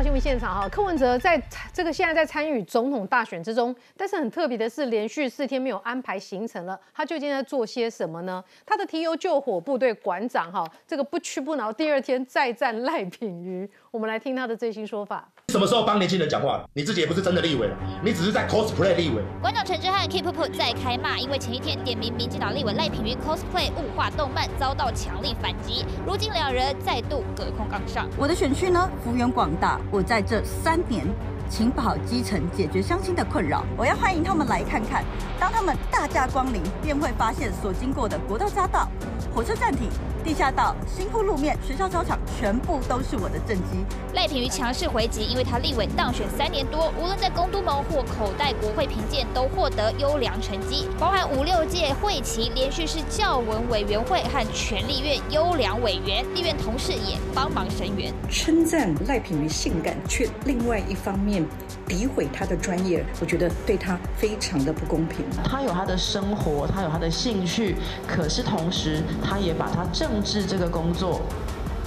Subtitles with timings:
[0.00, 1.38] 到新闻现场哈，柯文哲在
[1.74, 8.42] 这个现在在参与总统大选之中，但是很特别的是，连续四天没有安排行程了，他究竟在做些什么呢？
[8.64, 15.28] 他的提油救火部队馆长哈，这个不屈不挠，第二天再战赖品妤，我们来听他的最新说法。
[15.50, 16.64] 什么时候帮年轻人讲话？
[16.74, 17.68] 你自己也不是真的立委，
[18.04, 19.20] 你只是在 cosplay 立委。
[19.42, 25.84] 馆长陈志汉 Keep Up 再开骂，因为前一天点名民进党立委赖品妤 cosplay 物化动漫，遭到强力反击。
[26.06, 28.08] 如今两人再度隔空杠上。
[28.16, 31.04] 我的选区呢，幅员广大，我在这三年。
[31.52, 33.64] 请保基层，解决乡亲的困扰。
[33.76, 35.04] 我要欢迎他们来看看。
[35.36, 38.88] 当他们大驾光临，便会发现所经过的国道匝道、
[39.34, 39.88] 火车站体、
[40.30, 43.84] 地下道、新铺路面、学校操场，全部都是我的政绩。
[44.14, 61.44] 赖品妤强势回击，因为他立委当选三年多，无论在公都门或口袋国会评鉴，都获得优良成绩，包含五六届会期连续是教文委员会和全立院优良委员，立院同事也帮忙声援，称赞赖品妤性感，却另外一方面。
[61.90, 65.24] 诋毁他的专业，我觉得对他非常的不公平。
[65.42, 67.74] 他有他的生活，他有他的兴趣，
[68.06, 71.20] 可是同时他也把他政治这个工作。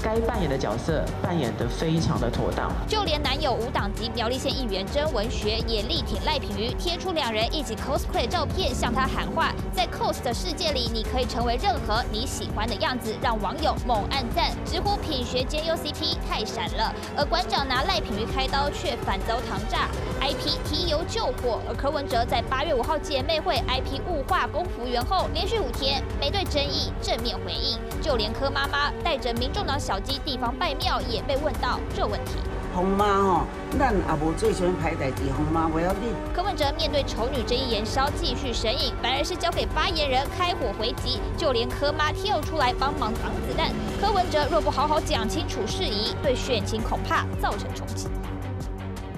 [0.03, 16.93] 该扮演的角色扮演得非常的妥当，就连男友无党籍苗栗县议员曾文学也力挺赖品妤，贴出两人一起 cosplay 照片，向他喊话：在 cos 的世界里，你可以成为任何你喜欢的样子，让网友猛按赞，直呼品学兼优 CP 太闪了。
[17.15, 19.87] 而馆长拿赖品妤开刀，却反遭糖炸
[20.19, 21.61] ，IP 提油救火。
[21.65, 29.92] 而柯文哲在八月五号姐妹会 IP 雾化公服员后，连续五天没对争议正面回应，就连柯妈妈带着民众党小。
[29.93, 32.37] 小鸡地方拜庙也被问到这问题。
[32.73, 33.41] 红妈吼，
[33.77, 36.01] 咱也无最喜欢排代志，红妈不要紧。
[36.33, 43.69] 柯文哲面对丑女这一言烧，继续神隐，反而是交给发言人开火回击，就连柯妈跳出来帮忙挡子弹。
[44.01, 48.09] 柯文哲若不好好讲清楚事宜，对选情恐怕造成冲击。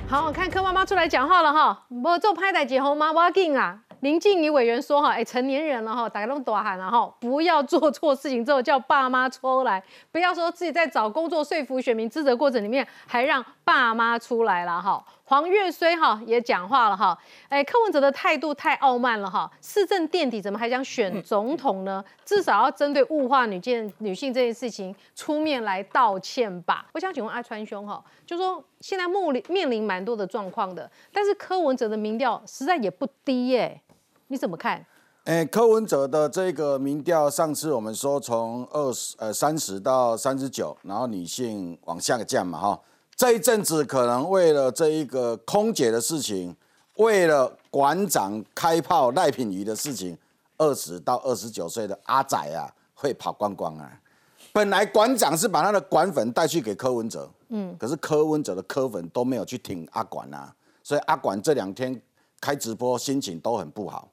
[0.09, 3.79] 好，看柯妈妈出来讲话了哈，无做拍代志，红妈要紧啊。
[4.05, 17.17] 林静怡委员说：“哈，哎，成年人了哈，打开那么多喊了哈，不要做错事情之后叫爸妈出来，不要说自己在找工作说服选民资责过程里面还让爸妈出来了哈。”黄月虽哈也讲话了哈，
[17.49, 22.05] 哎，柯文哲的态度太傲慢了哈，市政垫底怎么还想选总统呢？
[22.23, 26.85] 至少要针对物化女件女性这件事情出面来道歉吧。
[26.93, 33.81] 我想请问阿川兄哈，就说现在面临面临蛮多的状况的，但是柯文哲的民调实在也不低耶。
[34.27, 34.85] 你怎么看？
[35.25, 42.79] 哎，柯文哲的这个民调，上次我们说从二十呃三十到三十九，然后女性往下降嘛哈。
[43.15, 46.55] 这一阵子可能为了这一个空姐的事情，
[46.97, 50.17] 为了馆长开炮赖品妤的事情，
[50.57, 53.99] 二十到二十九岁的阿仔啊会跑光光啊。
[54.53, 60.53] 本来馆长是把他的馆粉带去给柯文哲，嗯，可是柯文哲的柯粉都没有去挺阿管啊，
[60.83, 61.99] 所以阿管这两天
[62.39, 64.07] 开直播心情都很不好。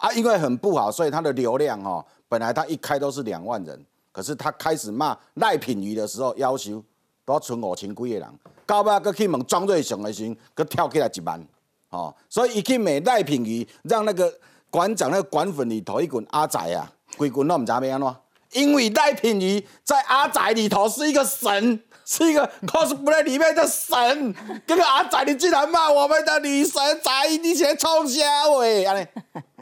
[0.00, 6.82] 啊，因为很不好，所以他的流量哦，本来他一开都是两万人，可是他开始骂赖品瑜的时候，要求
[7.26, 8.26] 都要存五千几个人，
[8.64, 11.46] 到尾佮去问庄瑞雄的时候，跳起来一万，
[11.90, 14.32] 哦，所以一去骂赖品瑜，让那个
[14.70, 18.16] 馆长那个馆粉里头一滚阿仔啊，规滚都唔知咩安怎，
[18.52, 24.34] 因为赖品妤在阿仔里头是一个神，是一个 cosplay 里面的神，
[24.66, 27.10] 这个阿仔你竟然骂我们的女神仔，
[27.42, 28.84] 你先冲啥喂？
[28.84, 29.06] 安尼。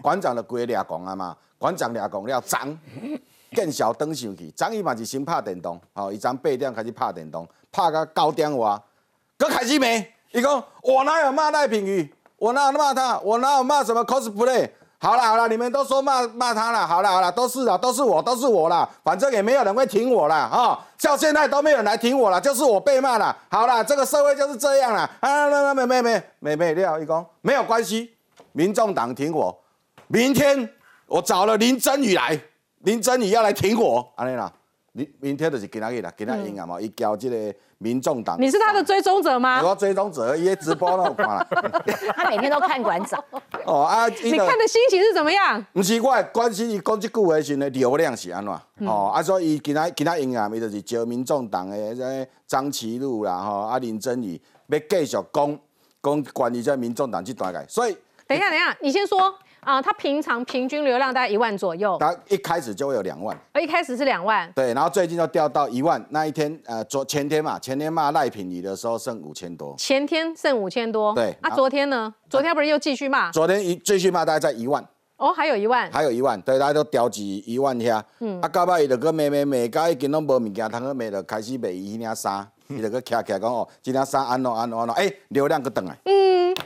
[0.01, 2.79] 馆长的规俩讲啊嘛，馆长俩讲了，张
[3.55, 8.81] 更小登上去，张伊嘛是先拍电动，吼，伊从八点开始拍电动，拍到九点外，
[9.39, 9.87] 佮开始骂，
[10.33, 14.71] 伊讲我哪有骂赖品妤，我哪有骂他，我哪有骂什么 cosplay？
[15.01, 28.13] 好了好了，你们都说骂骂他了，好了好了，都是啊，都是我，都是我啦，反正也没有人会挺我啦，哈，到现在都没有人来挺我了，就是我被骂了，好了，这个社会就是这样了，啊，那没没没没没料，伊讲没有关系，
[28.51, 29.57] 民众党挺我。
[30.09, 30.69] 明天
[31.07, 32.41] 我找了林真宇来，
[32.79, 34.53] 林真宇要来挺我，安尼啦。
[34.99, 38.37] 明明天就是今仔日啦，今仔日啊嘛，伊交这个民众党。
[38.41, 39.63] 你是他的追踪者吗？
[39.63, 41.47] 我追踪者，伊直播都有看啦。
[42.17, 43.23] 他每天都看馆长。
[43.65, 45.65] 哦啊，你看的心情是怎么样？
[45.73, 48.89] 不是我关心伊讲这句话时的流量是安怎？
[48.89, 55.59] 哦，啊所以伊今仔今仔日啊，伊就是招民众党的这张其禄啦，吼啊林真宇要继续讲
[56.03, 57.97] 讲关于这民众党这段个，所以
[58.27, 59.33] 等一下，等一下，你先说。
[59.69, 61.99] 啊，他平常平均流量大概一万左右。
[62.01, 63.39] 他一开始就会有两万。
[63.61, 64.51] 一开始是两万。
[64.57, 66.03] 对，然后最近就掉到一万。
[66.09, 69.75] 那一天，呃，昨前天嘛，前天骂赖品妤的时候剩五千多。
[69.77, 71.15] 前天剩五千多。
[71.15, 71.37] 对。
[71.43, 72.15] 啊，昨天呢？
[72.31, 73.31] 昨天不是又继续骂？
[73.31, 74.83] 昨天一继续骂，大概在一万。
[75.19, 75.91] 哦，还有一万。
[75.93, 78.03] 还有一万，对，大家都调几一万下。
[78.21, 78.41] 嗯。
[78.41, 82.49] 啊，到尾伊就搁卖卖卖，到已经拢无物件，通去卖，就开始卖伊遐衫。
[82.69, 85.95] 伊就个徛徛讲哦，今天衫安怎安怎安怎，哎，流量个等来。
[86.07, 86.57] 嗯。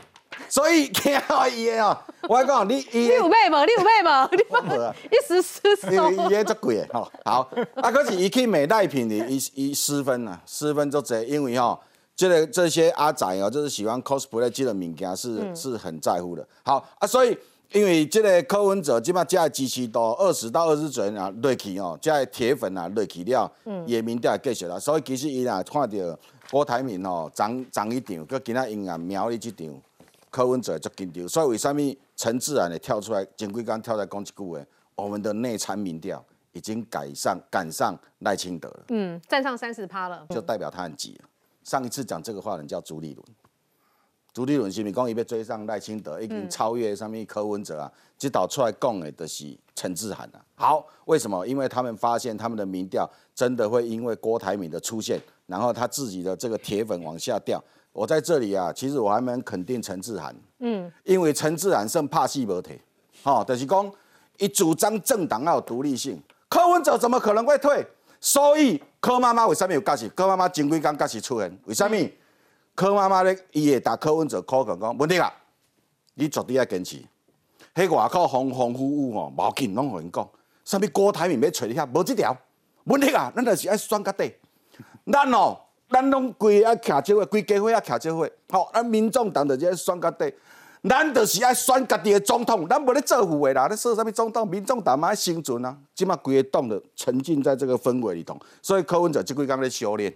[0.53, 1.11] 所以惊
[1.57, 1.97] 伊个哦，
[2.29, 3.65] 我讲你伊 你有买无？
[3.65, 4.29] 你有买无？
[4.37, 6.11] 你无啊一时失手。
[6.11, 11.81] 伊伊个足贵的吼，好，啊，可是伊去买代品的，伊伊失分啊，失分足济，因为吼，
[12.15, 16.47] 这个这些阿仔哦，就是喜欢 cosplay 这个物件是、是很在乎的。
[16.63, 17.35] 好啊，所以
[17.71, 23.51] 因为即个柯文哲基本上加支持度二十到二十左右啊，落去哦，加铁粉啊落去了，
[23.87, 26.19] 也民调也继续啦，所以其实伊若看到
[26.51, 29.67] 郭台铭哦，涨涨一场，佮今仔因啊苗栗即场。
[30.33, 34.59] 柯文哲足紧张，所以为什么陈志然也跳出来，前几天跳出来讲一句话，
[34.95, 40.27] 我们的内参民调已经赶上赶上赖清德了，嗯，站上三十趴了。
[40.31, 41.29] 就代表他很急了。
[41.63, 43.27] 上一次讲这个话的人叫朱立伦，
[44.33, 47.93] 朱立伦是咪讲伊要追上赖清德，已经超越上面柯文哲啊？
[48.17, 50.43] 指导出来讲的就是陈志涵啊。
[50.55, 51.47] 好，为什么？
[51.47, 57.63] 因为他们发现他们的民调真的会因为郭台铭的出现，然后他自己的这个铁粉往下掉。
[57.93, 62.81] 我在这里啊，其实我还蛮肯定陈志涵，嗯，因为陈志涵胜怕戏无退，
[63.23, 63.93] 吼，就是讲
[64.39, 67.87] 伊主张政党要有独立性，柯文哲怎么可能会退？
[68.19, 70.09] 所以柯妈妈为什么有加时？
[70.11, 71.97] 柯妈妈前几天加时出现，为什么？
[72.75, 75.31] 柯妈妈咧，伊会打柯文哲口讲讲，问题啊，
[76.15, 76.97] 你绝对要坚持。
[77.75, 80.27] 迄外口风风雨雨吼，无要紧，拢互因讲。
[80.65, 82.35] 什么郭台铭要找你遐，无即条。
[82.85, 84.33] 问题啊，咱就是爱选到底。
[85.13, 85.59] 咱哦。
[85.93, 88.71] 咱拢规啊徛这伙，规家伙啊徛这伙，吼！
[88.73, 90.33] 咱民众党就是爱选到底，
[90.89, 94.49] 咱就是爱选家己的总统，咱无咧做副的啦，咧说啥物总统？
[94.49, 100.13] 民众党嘛爱生存啊，即马规个党的沉浸在这个氛围里头，所以柯文哲即几工咧修炼，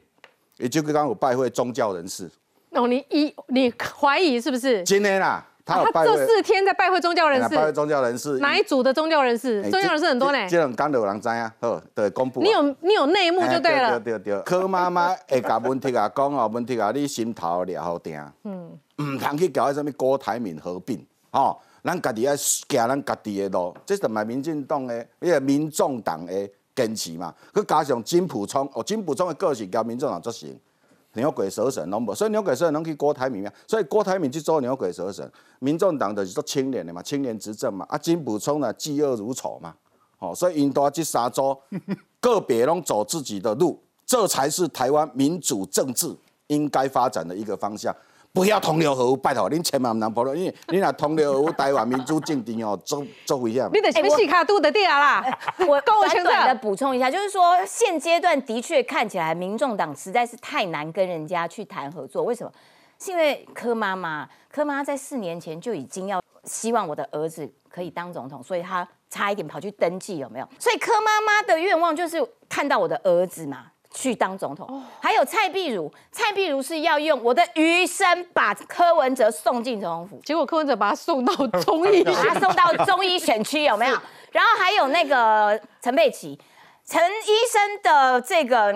[0.58, 2.31] 伊即几工有拜会宗教人士。
[2.70, 4.82] 哦，你一你怀疑是不是？
[4.84, 5.46] 真的啦。
[5.66, 9.60] 他这四天在拜会宗教人士，拜会宗教人士，哪一组的宗教人士？
[9.68, 10.48] 宗教人士很多呢。
[10.48, 12.40] 这种刚有人知啊，好，对，公布。
[12.40, 13.98] 你有你有内幕就对了。
[13.98, 18.16] 对对对，柯妈妈会甲问题啊讲哦，问题啊，你心头了好定。
[18.44, 18.78] 嗯。
[19.02, 27.34] 唔通去搞迄什么郭台铭合并，哦，咱家己要行咱家己的路，这是买民进党的，因为民众党的坚持嘛。
[27.52, 30.56] 佮加上金普聪，哦，金普聪的个性交民众党执行。
[31.16, 35.28] 牛鬼蛇神拢无，所以牛鬼蛇神拢去郭台铭啊，所以郭台铭去做牛鬼蛇神，
[35.58, 39.74] 民众党的是做青年的嘛，青年执政嘛，啊金补充呢嫉恶如仇嘛，
[40.18, 41.58] 哦，所以印度这三州
[42.20, 46.14] 个别拢走自己的路，这才是台湾民主政治
[46.46, 47.94] 应该发展的一个方向。
[48.36, 53.66] 不要同流合污，拜托，您千万唔能破因为你若同流合污，台湾民主政治哦，做做危险。
[53.72, 55.24] 你得先细卡度的掉啦。
[55.66, 62.24] 我短短的补充一下，就是说现阶段的确看起来，民众党实在是太难跟人家去谈合作。
[62.24, 62.52] 为什么？
[62.98, 70.48] 是因为柯妈妈，柯妈在四年前就已经要希望我的儿子可以当总统，所以她差一点跑去登记，有没有？
[70.58, 73.68] 所以柯妈妈的愿望就是看到我的儿子嘛。
[73.96, 83.96] 去当总统，还有蔡壁如，蔡壁如是要用我的余生把柯文哲送进总统府，结果柯文哲把他送到中医， 把他送到中医选区有没有？
[84.32, 86.38] 然后还有那个陈佩琪，
[86.84, 88.70] 陈医生的这个，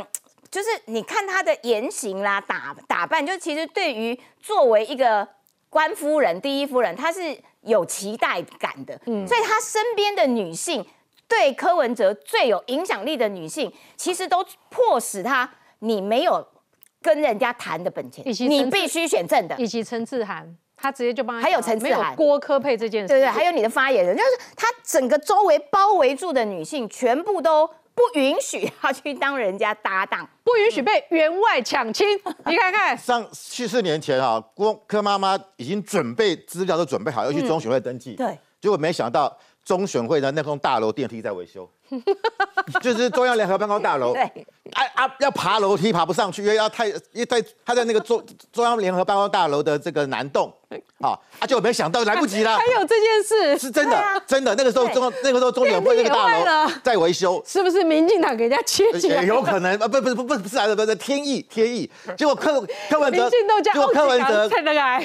[0.50, 5.28] 就是你看他的言行啦、打打扮，就其实对于作为一个
[5.68, 10.82] 官夫人、第一夫人，她是有期待感的，嗯，所以她身边的女性。
[11.30, 16.44] 对柯文哲最有影响力的女性，其实都迫使他，你没有
[17.00, 19.54] 跟人家谈的本钱，你必须选正的。
[19.56, 21.42] 以及陈志涵，他直接就帮他。
[21.42, 32.20] 还有陈志涵、郭科佩这件事，对对，还有你的发言人，就是他整个周围包围住的女性，全部都不允许他去当人家搭档，不允许被员外抢亲。
[32.44, 39.38] 你看看，上去四年前啊，郭柯妈妈已经准备资料都准备好，要去中选会登记，对，结果没想到。
[39.64, 41.68] 中选会的那栋大楼电梯在维修，
[42.80, 44.12] 就是中央联合办公大楼。
[44.14, 44.22] 对，
[44.72, 50.52] 啊啊，要爬楼梯爬不上去，因为要太，因为在他在那个中中央联合办公大楼的这个南栋，
[51.00, 52.56] 啊，啊就没想到来不及了。
[52.56, 53.58] 还有这件事。
[53.58, 61.88] 是真的，真的那个时候中那个时候中选会那个大楼在维修，是不是民进党给人家切也有可能啊，不不不不不是啊，不是天意天意。
[62.16, 63.30] 结果柯柯文哲，
[63.62, 64.50] 结果柯文哲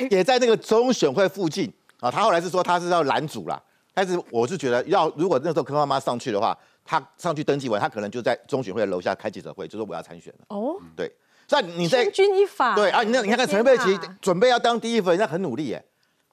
[0.09, 1.71] 也在那个中选会附近。
[1.99, 3.61] 啊，他后来是说他是要拦阻了。
[3.95, 10.45] 但是我是觉得，要如果那时候柯妈妈上去的话，她上去登记完，她可能就在中选会楼下开记者会，就说我要参选了。
[10.49, 11.09] 哦，对，
[11.47, 12.75] 所以你在千钧一发。
[12.75, 15.83] 对啊，你那你看看陈佩琪准备要当第一夫人，人家很努力耶，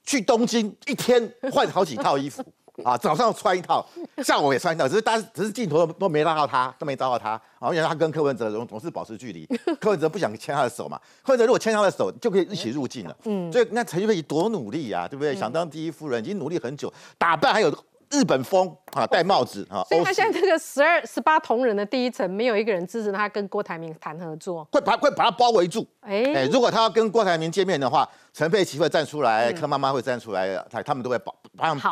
[0.05, 2.45] 去东京一天换好几套衣服。
[2.83, 3.85] 啊，早上穿一套，
[4.25, 7.31] 下午也穿一套，只是但只是镜头都没拉到他，都没照到他。
[7.59, 9.47] 然后因为他跟柯文哲总总是保持距离，
[9.81, 10.99] 柯文哲不想牵他的手嘛。
[11.23, 13.17] 柯文哲如果牵他的手，就可以一起入境了。
[13.25, 15.37] 嗯，所以那陈玉佩多努力啊，对不对？
[15.37, 17.71] 想当第一夫人，已经努力很久，打扮还有
[18.13, 24.63] 日本风啊，戴帽子啊，所以他现在这个十二、十八同仁的第一层，没有一个人支持他跟郭台铭谈合作。
[24.71, 25.87] 会把会把他包围住。
[26.01, 31.35] 哎、哎，如果他要跟郭台铭见面的话，陈佩琪会站出来，柯妈妈会站出来，他他们都会保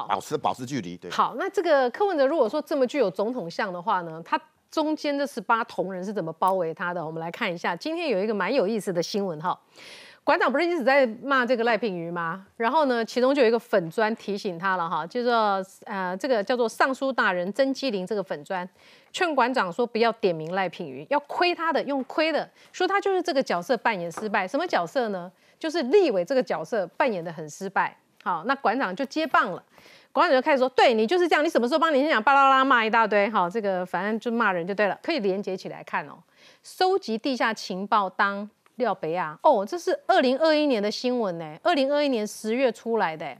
[0.06, 0.96] 保持保持距离。
[0.96, 4.38] 对，好，那这个柯文哲如果说这么具有总统相的话呢，他
[4.70, 7.04] 中间这十八同仁是怎么包围他的？
[7.04, 9.58] 我们来看一下，今天有一个蛮有意思的新闻哈。
[10.30, 12.46] 馆长不是一直在骂这个赖品妤吗？
[12.56, 18.68] 然后呢，其中就有一个粉砖提醒他了哈，就说呃，这个叫做尚书大人曾基林这个粉砖，
[19.10, 24.46] 劝馆长说不要点名赖品妤，要亏他的，用亏的，说他就是这个角色扮演失败。
[24.46, 25.28] 什么角色呢？
[25.58, 27.96] 就是立委这个角色扮演的很失败。
[28.22, 29.60] 好，那馆长就接棒了。
[30.12, 33.28] 馆长就开始说：“对你就是这样，你什么时候帮你先讲巴拉拉骂一大堆？
[33.30, 36.12] 好，这个反正就骂人就对了，可以连接起来看哦。
[36.62, 38.48] 收集地下情报当
[38.80, 43.36] 廖北亚哦，这是二零二一年的新闻呢，二零二一年十月出来的。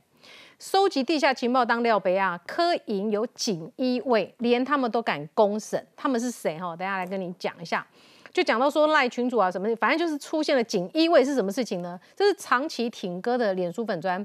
[0.61, 6.59] 收集地下情报当廖北亚，科营有锦衣卫，连他们都敢公审，他们是谁？
[6.59, 7.85] 哈，等下来跟你讲一下。
[8.31, 11.99] 就讲到说赖群主啊什么，反正就是出现了锦衣卫是什么事情呢？
[12.15, 14.25] 这是长期挺歌的脸书粉砖。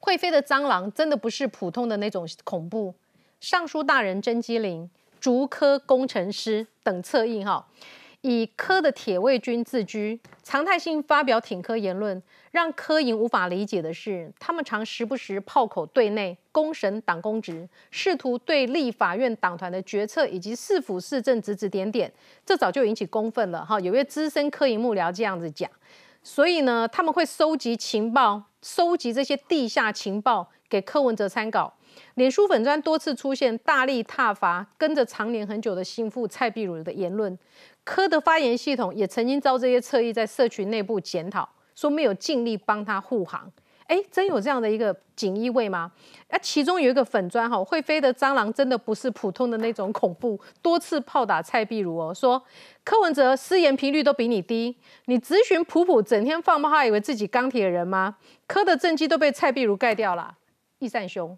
[0.00, 2.94] 会飞的蟑螂真的不是普通的那种恐怖。
[3.40, 4.90] 尚书大人甄姬林、
[5.20, 7.66] 竹科工程师等侧印哈，
[8.24, 22.10] 以科的铁卫军自居，常态性发表挺科言论，让科营无法理解的是，他们常时不时炮口对内公审党公职，试图对立法院党团的决策以及市府市政指指点点，
[22.46, 23.78] 这早就引起公愤了哈。
[23.78, 25.70] 有位资深科营幕僚这样子讲。
[26.22, 31.76] 所以呢，他们会收集情报，收集这些地下情报给柯文哲参考。
[32.14, 37.38] 脸书粉砖多次出现大力挞伐跟着常年很久的心腹蔡壁如的言论，
[37.84, 43.50] 柯的发言系统也曾经遭这些侧翼在社群内部检讨，说没有尽力帮他护航。
[43.86, 45.92] 哎，真有这样的一个锦衣卫吗？
[46.30, 52.42] 啊，其中有一个粉砖哈，会飞的蟑螂真的不是普通的那种恐怖，多次炮打蔡壁如哦，说
[52.82, 54.74] 柯文哲失言频率都比你低，
[55.04, 58.16] 你咨询普普整天放炮，以为自己钢铁人吗？
[58.46, 60.38] 柯的政绩都被蔡壁如盖掉了，
[60.78, 61.36] 易善兄。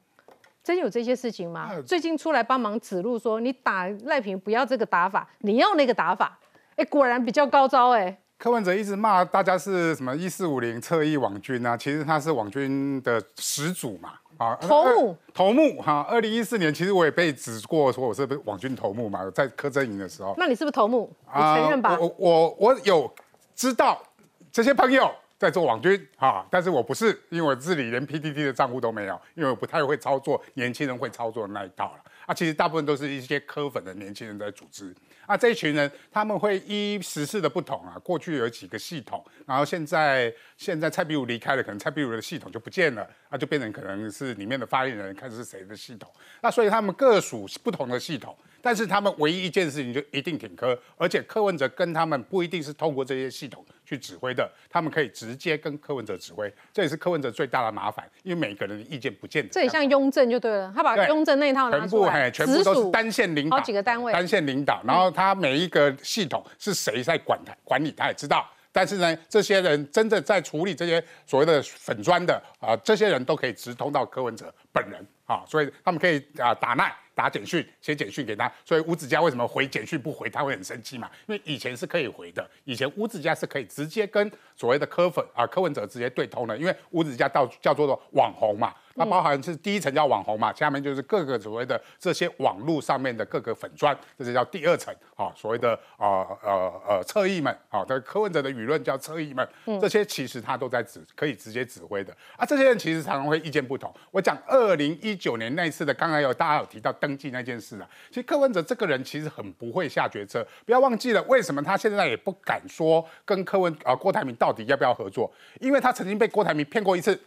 [0.66, 1.70] 真有这些事情吗？
[1.86, 6.36] 最近出来帮忙指路说，你打赖平不要这个打法，你要那个打法。
[6.74, 8.18] 哎，果然比较高招哎。
[8.36, 16.04] 柯文哲一直骂大家是什么一四五零侧翼网军啊，其实他是网军的始祖嘛，啊，头目头目哈。
[16.10, 20.34] 二零一四年其实我也被指过说我是网军头目嘛，在柯震营的时候。
[20.36, 21.08] 那你是不是头目？
[21.26, 21.96] 你啊承认吧？
[22.00, 23.08] 我我我有
[23.54, 24.02] 知道
[24.50, 25.08] 这些朋友
[25.38, 32.02] 在做网军啊，但是我不是，因为我自己连 PDD 的账户都没有，因为我不太会操作年轻人会操作的那一套了。
[32.26, 34.94] 啊，其实大部分都是一些科粉的年轻人在组织。
[35.26, 46.10] 啊，这一群人他们会依时事的不同啊，过去有几个系统，然后现在现在蔡壁如离开了，可能蔡壁如的系统就不见了，啊，就变成可能是里面的发言人看是谁的系统。
[46.40, 59.48] 那所以他们各属不同的系统，但是他们唯一一件事情就一定挺科，而且柯文哲跟他们不一定是透过这些系统去指挥的，他们可以直接跟柯文哲指挥，这也是柯文哲最大的麻烦，因为每个人的意见不见得。
[59.50, 64.12] 这也像雍正就对了，他把雍正那一套拿全部嘿，全部都是单线领导，好几个单位。
[64.12, 68.44] 单线领导，然后他每一个系统是谁在管他管理，他也知道。
[68.72, 78.52] 但是呢，这些人真的在处理这些所谓的粉砖的啊、这些人都可以直通到柯文哲本人啊，所以他们可以啊、打赖、打简讯、写简讯给他。
[78.64, 81.10] 所以吴子嘉为什么回简讯不回，他会很生气嘛？
[81.26, 88.74] 因为以前是可以回的，以前吴子嘉是可以直接跟所谓的柯粉啊、柯文哲直接对通的，因为吴子嘉到叫做的网红嘛。
[88.96, 99.46] 它包含是第一层叫网红嘛，下面就是各个所谓的这些网络上面的各个粉砖，这是叫第二层啊，所谓的呃呃呃侧翼们啊，这柯文哲的舆论叫侧翼们，
[99.80, 103.92] 这些其实他都在指可以直接指挥的啊，这些人其实常常会意见不同。
[104.10, 117.20] 我讲二零一九年那一次的，刚才有大家有提到登记那件事啊，其实柯文哲这个人其实很不会下决策，不要忘记了为什么他现在也不敢说跟柯文啊郭台铭到底要不要合作，因为他曾经被郭台铭骗过一次。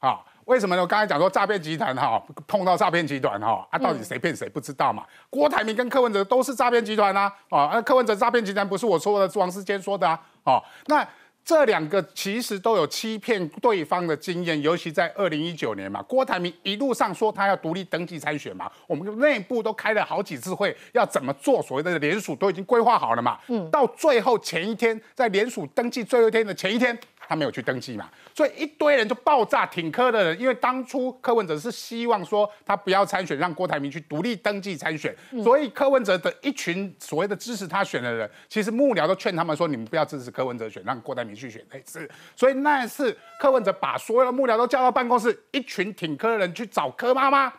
[0.00, 0.80] 啊，为什么呢？
[0.82, 5.04] 我刚才讲说诈骗集团哈，碰到诈骗集团哈，啊，到底谁骗谁不知道嘛？
[5.28, 11.06] 郭台铭跟柯文哲都是诈骗集团啊，啊，那柯文哲诈骗集团不是我说的，是王世坚说的啊，哦，那。
[11.44, 23.38] 这两个其实都有欺骗对方的经验，尤其在二零一九年嘛，郭台铭一路上说他要独立登记参选嘛，我们内部都开了好几次会，要怎么做，所谓的联署都已经规划好了嘛。
[23.46, 26.94] 嗯，到最后前一天，在联署登记最后一天的前一天，
[27.28, 42.10] 他没有去登记嘛，所以一堆人就爆炸挺柯的人，因为当初柯文哲是希望说他不要参选，让郭台铭去独立登记参选，所以柯文哲的一群所谓的支持他选的人，其实幕僚都劝他们说，你们不要支持柯文哲选，让郭台铭去选那次。
[42.34, 47.52] 所以那一次柯文哲把所有的幕僚都叫到办公室，一群挺柯的人去找柯妈妈。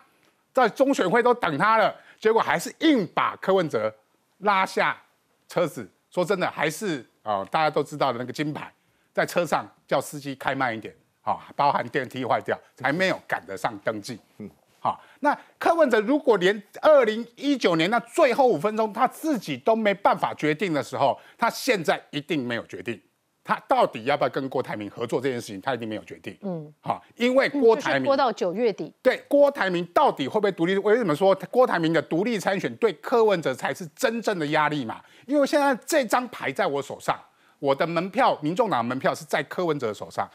[0.52, 3.94] 在中选会都等他了，结果还是硬把柯文哲
[4.40, 5.00] 拉下
[5.48, 5.88] 车子。
[6.10, 8.74] 说真的，还是啊，大家都知道的那个金牌，
[9.20, 14.18] 在车上叫司机开慢一点，好，包含电梯坏掉，还没有赶得上登记。
[14.38, 14.50] 嗯，
[14.80, 22.98] 好，那柯文哲如果连二零一九年那最后五分钟他自己都没办法决定的时候，他现在一定没有决定。
[23.42, 26.38] 他到底要不要跟郭台铭合作这件事情，他一定没有决定。
[26.42, 28.94] 嗯，好，因为郭台铭拖到九月底。
[29.02, 30.78] 对，郭台铭到底会不会独立？
[30.78, 35.02] 为什么说郭台铭的独立参选对柯文哲才是真正的压力嘛？
[35.26, 37.20] 因为现在这张牌在我手上，
[37.60, 40.30] 我的门票，民众党门票是在柯文哲手上，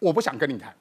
[0.00, 0.74] 我不想跟你谈，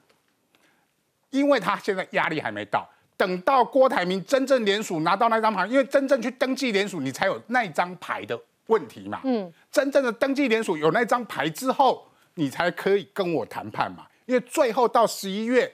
[1.30, 2.90] 因为他现在压力还没到。
[3.16, 8.40] 等到郭台铭真正联署拿到那张牌，因为真正去登记联署，你才有那张牌的。
[8.68, 14.06] 问题嘛，嗯，真正的登记联署有那张牌之后，你才可以跟我谈判嘛。
[14.28, 15.74] 因为最后到十一月，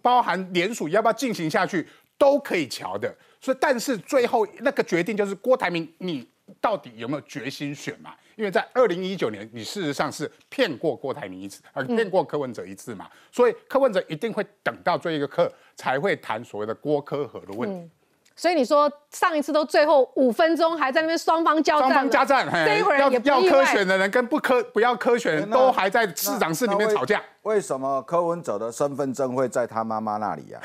[0.00, 1.84] 包含联署要不要进行下去，
[2.16, 3.12] 都可以瞧的。
[3.40, 6.24] 所以，但是最后那个决定就是郭台铭，你
[6.60, 8.14] 到底有没有决心选嘛？
[8.36, 13.08] 因为在二零一九年，你事实上是骗过郭台铭一次，而骗过柯文哲一次嘛。
[13.32, 17.90] 所以柯文哲一定会等到最后一个课才会谈所谓的郭柯和的问题。
[18.36, 27.20] 所以你说上一次都最后五分钟还在那边双方交战，双方交战，这一会儿要要科选的人跟不科不要科选人都还在市长室里面吵架。
[27.42, 30.60] 为什么柯文哲的身份证会在他妈妈那里呀？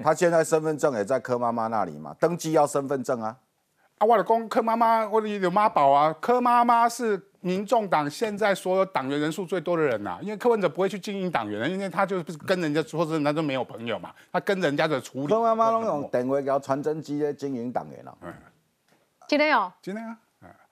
[0.00, 2.14] 他现在身份证也在柯妈妈那里嘛？
[2.20, 3.34] 登记要身份证啊。
[3.98, 7.20] 啊，我的公柯妈妈，我的有妈宝啊，柯妈妈是。
[7.40, 15.26] 民众党现在所有党员人数最多的人呐，因为柯文哲不会去经营党员，因为他就是跟人家说真的，他都没有朋友嘛，他跟人家的处理。
[15.28, 18.18] 柯妈妈用电话搞传真机在经营党员了。
[18.22, 18.34] 嗯，
[19.28, 20.18] 今天有，今天啊，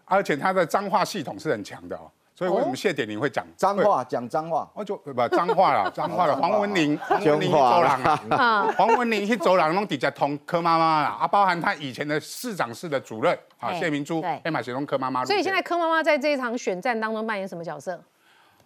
[0.04, 2.10] 而且他的脏话系统是很强的哦。
[2.34, 4.02] 所以为什么谢点玲会讲脏话？
[4.02, 6.34] 讲脏话，我就不脏话了，脏话了。
[6.34, 15.24] 黄文玲，黄文玲去走廊 啊，黄文玲去走廊弄底下通柯妈妈啦，啊，包含他以前的市长室的主任啊，谢明珠，黑马协同柯妈妈。
[15.24, 18.02] 所以现在柯妈妈在这一场选战当中扮演什么角色？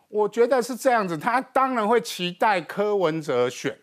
[0.09, 3.77] 我觉得是这样子，他当然会期待柯文哲选。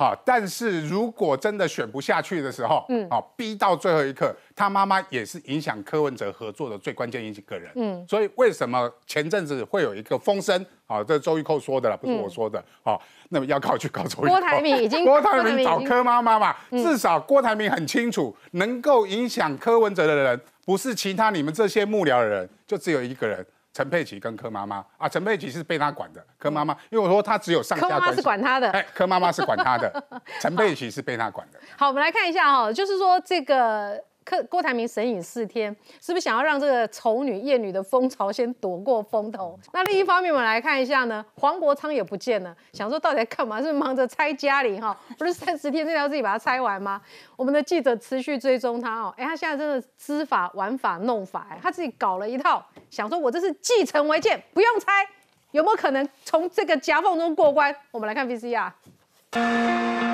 [0.00, 10.64] 好，但是如果真的选不下去的时候，嗯，好，逼到最后一刻，他妈妈也是影响柯文哲合作的最关键一个人，嗯，所以为什么前阵子会有一个风声？
[10.86, 14.28] 好，这周玉蔻说的了，不是我说的，好，那么要靠去搞周玉蔻。
[14.30, 23.46] 郭台铭已经，郭台铭找柯妈妈嘛，至少郭台铭很清楚，能够影响柯文哲的人，不是其他你们这些幕僚的人，就只有一个人。
[23.72, 30.04] 陈佩琪跟柯妈妈啊，陈佩琪是被他管的，柯妈妈，因为我说他只有上下关系，柯妈妈是管他的，哎，柯妈妈是管他的，
[30.40, 31.60] 陈佩琪是被他管的。
[31.76, 34.02] 好，我们来看一下哈，就是说这个。
[34.24, 39.58] 柯郭台铭神隐四天，是不是想要让这个丑女艳女的风潮先躲过风头？
[39.72, 43.60] 那另一方面，我们来看一下呢，黄国昌也不见了，想说到底在干嘛？
[43.60, 44.96] 是忙着拆家里哈？
[45.18, 47.00] 不是三十天内要自己把它拆完吗？
[47.36, 55.06] 我们的记者持续追踪他哦，哎，他现在真的知法玩法弄法，哎，他自己搞了一套，想说我这是继承违建，不用拆，
[55.52, 57.74] 有没有可能从这个夹缝中过关？
[57.90, 60.09] 我们来看 VCR。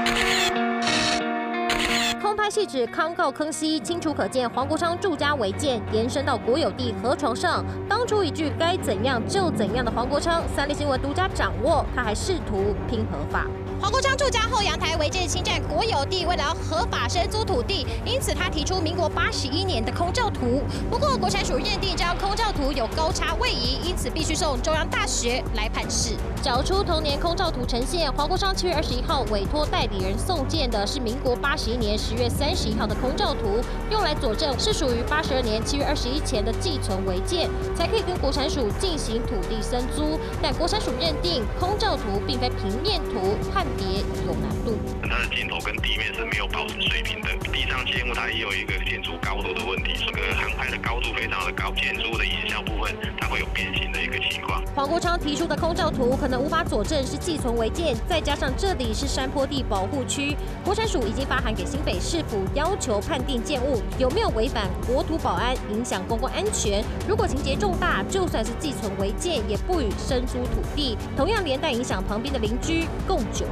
[2.21, 7.65] 空拍细指康告坑溪，清楚可见黄国昌住家违建延伸到国有地河床上。
[7.89, 13.47] 当初一句该怎样就怎样的黄国昌，三立新闻独家掌握，他还试图拼合法。
[13.79, 20.63] 黄国昌住家后阳台违建侵占国有地，为了要合法申租土地，因此他提出民国八十一年的空照图。
[20.91, 26.15] 不过国产署认定这张空照图有高差位移，因此必须送中央大学来判释。
[26.43, 40.17] 找出同年空照图呈现，黄国昌七月二十一号委托代理人送件的是民国八十一年十月三十一号的空照图，用来佐证是属于八十二年七月二十一前的寄存违建，才可以跟国产署进行土地申租。
[40.41, 43.67] 但国产署认定空照图并非平面图，判。
[43.77, 54.63] 别有难度，它的镜头跟地面是没有保持水平的，地上建物它也有一个建筑高度的问题，这个航拍的高度非常的高，建筑物的影像部分它会有变形的一个情况。
[54.75, 66.85] 黄国昌提出的空照图可能无法佐证是寄存违建，再加上这里是山坡地保护区，国产署已经发函给新北市府，要求判定建物有没有违反国土保安，影响公共安全。
[67.09, 73.47] 如果情节重大，就算是寄存违建，也不予申租土地，同样连带影响旁边的邻居共九。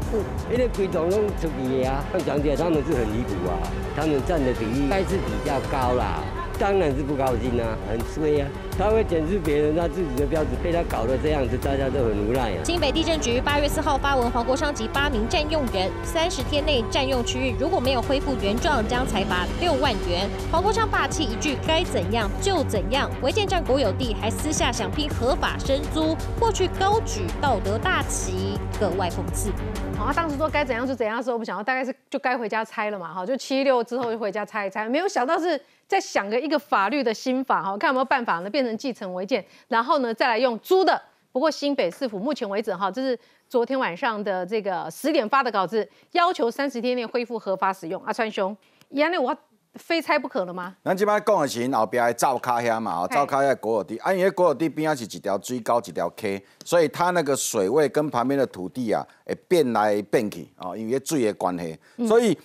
[0.50, 3.58] 因为规栋拢出去啊，讲起来他们是很离谱啊，
[3.96, 6.22] 他们占的比例应该是比较高啦。
[6.58, 8.48] 当然是不高兴啊，很衰啊。
[8.76, 12.64] 他会检视别人他自己的标志，被他搞得这样子，大家都很无奈啊。
[12.64, 20.28] 新北地震局八月四号发文，黄国昌及八名占用人三十天内占用区域如果没有恢复原状，将裁罚六万元。
[20.50, 29.50] 黄国昌霸气一句该怎样就怎样，违建占国有地，还私下想拼合法升租，过去高举道德大旗，格外讽刺。
[29.96, 41.00] 好，他当时说该怎样就怎样的时候，我们想到大概是就该回家拆了嘛，哈，就七六之后就回家拆一拆，没有想到是在想个一个法律的新法，哈，看有没有办法呢变成继承违建，然后呢再来用租的。
[41.30, 43.18] 不过新北市府目前为止，哈，这是
[43.48, 48.00] 昨天晚上的这个十点发的稿子，要求三十天内恢复合法使用。
[48.04, 48.56] 阿川兄，
[48.90, 49.36] 原来我
[49.74, 50.76] 非拆不可了吗？
[50.84, 62.38] 咱即摆讲的是后壁的灶卡遐嘛，哦，灶卡遐国有地，啊，因为国有地边啊是一条最高一条溪，所以它那个水位跟旁边的土地啊会变来变去，哦，因为水的关系，所以。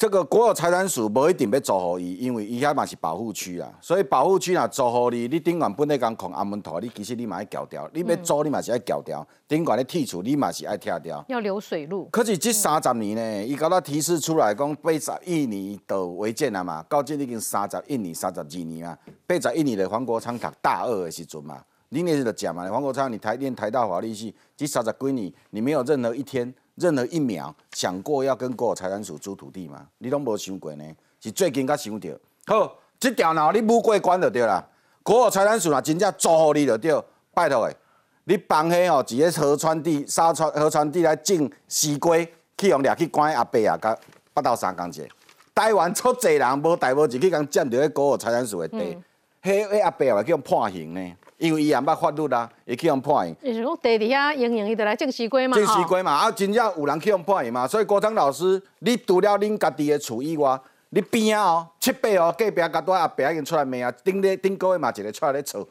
[0.00, 11.22] 这个国有财产署无一定要租互伊，因为伊遐嘛是保护区啊，所以保护区若租互你，你顶管本来讲控安门头，你其实你嘛要缴掉，你要租你嘛是要缴掉，顶管咧剔除你嘛是爱拆掉。
[11.28, 12.08] 要流水路。
[12.10, 26.54] 可是这三十年呢，伊甲我提示出来讲八十一年的违建了嘛，到今已经三十一年、三十二年啊，八十一年的黄国昌读大二的时阵嘛，你那是就讲嘛，黄国昌你台念台大法律系，这三十几年你没有任何一天。
[26.80, 29.86] 任何一秒想过要跟国有财产署租土地吗？
[29.98, 30.84] 你拢无想过呢？
[31.20, 32.08] 是最近才想到。
[32.46, 34.66] 好，这条路，你不过关就对啦。
[35.02, 36.92] 国有财产署若真正租互你就对，
[37.34, 37.76] 拜托诶，
[38.24, 42.16] 你放迄哦，一个河川地、沙川河川地来种西瓜，
[42.56, 43.96] 去用掠去关阿伯啊，甲
[44.32, 45.06] 八斗三工节。
[45.54, 48.96] 台湾出济人无代无志去共占着迄国有财产署的地，
[49.42, 51.12] 迄迄阿伯也叫判刑呢。
[51.40, 53.34] 因为伊也捌法律啦，会去用判刑。
[53.42, 55.56] 就是讲地底下营营，伊就来种西瓜嘛。
[55.56, 57.66] 种西瓜嘛，啊，真正有人去用判刑嘛。
[57.66, 65.66] 所以郭昌老师，你除了恁家己的厝以外，你边啊哦，七八哦，隔壁甲多阿伯已经出来骂啊，顶日顶个月嘛，一个出来咧吵。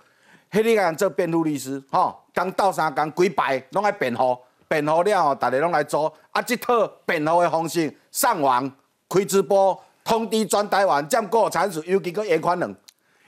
[0.52, 4.36] 迄你甲做辩护律师，吼，刚斗三工几摆拢爱辩护，
[4.68, 6.12] 辩护了吼，大家拢来做。
[6.32, 8.68] 啊，即套辩护的方式，上网
[9.08, 12.76] 开直播，通知全台湾，占国产数，尤其个严宽人。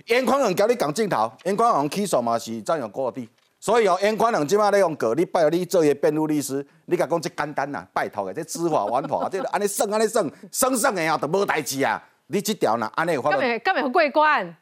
[0.07, 12.01] 严宽人交你讲镜头，严宽人起诉嘛是占有地，所以哦，严宽人即马咧用告你，拜托你做个辩护律师，你甲讲即简单呐，拜托个，即知法玩法，即安尼算安尼算，算算的啊，都无代志啊。
[12.27, 13.37] 你即条呢，安尼有法律？
[13.37, 14.55] 干没干没过关？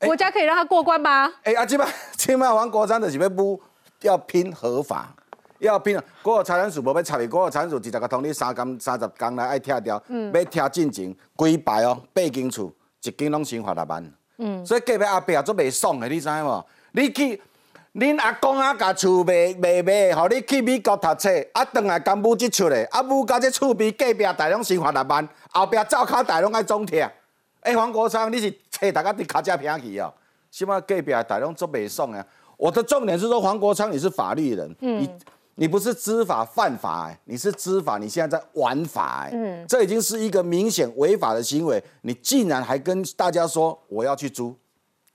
[0.00, 1.30] 国家可以让他过关吗？
[1.44, 3.60] 哎啊，即马即马王国昌就是要不
[4.00, 5.14] 要拼合法，
[5.58, 14.12] 要拼国有财产署无要插你，国有财产署直接甲通你三工三十工来爱拆掉，要拆进前几排哦，八间厝，一间拢先罚六万。
[14.38, 16.64] 嗯，所以隔壁阿伯也做袂爽的，你知无？
[16.92, 17.40] 你去，
[17.94, 27.12] 恁阿公啊，甲厝卖卖卖，互你去美国读册，啊，转来干母即厝咧，啊，母甲即厝边隔壁大拢生活六万，后壁灶骹大拢爱总拆。
[27.60, 30.12] 哎，黄国昌，你是找大家伫卡车平去哦？
[30.50, 32.26] 起码隔壁大拢做袂爽啊！
[32.56, 35.08] 我的重点是说，黄国昌你是法律人，嗯。
[35.56, 41.82] 你不是知法犯法，你是知法，你现在在玩法，嗯，这已经是一个明显违法的行为。
[42.02, 44.56] 你竟然还跟大家说我要去租，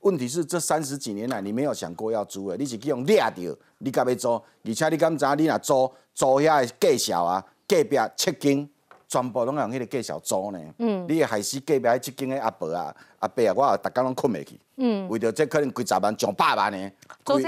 [0.01, 4.33] 问题是这三十几年来你没有想过要租的，你是去用掠掉，你敢要租？
[4.63, 8.69] 而且你敢知你若租租遐的介绍啊，隔壁七间
[9.07, 10.59] 全部拢用迄个介绍租呢？
[10.77, 14.59] 嗯，你会害死隔壁七间的阿伯啊、阿伯啊，我也逐工拢困袂去。
[14.75, 16.91] 嗯，为着这可能几十万、上百万呢？
[17.25, 17.47] 租这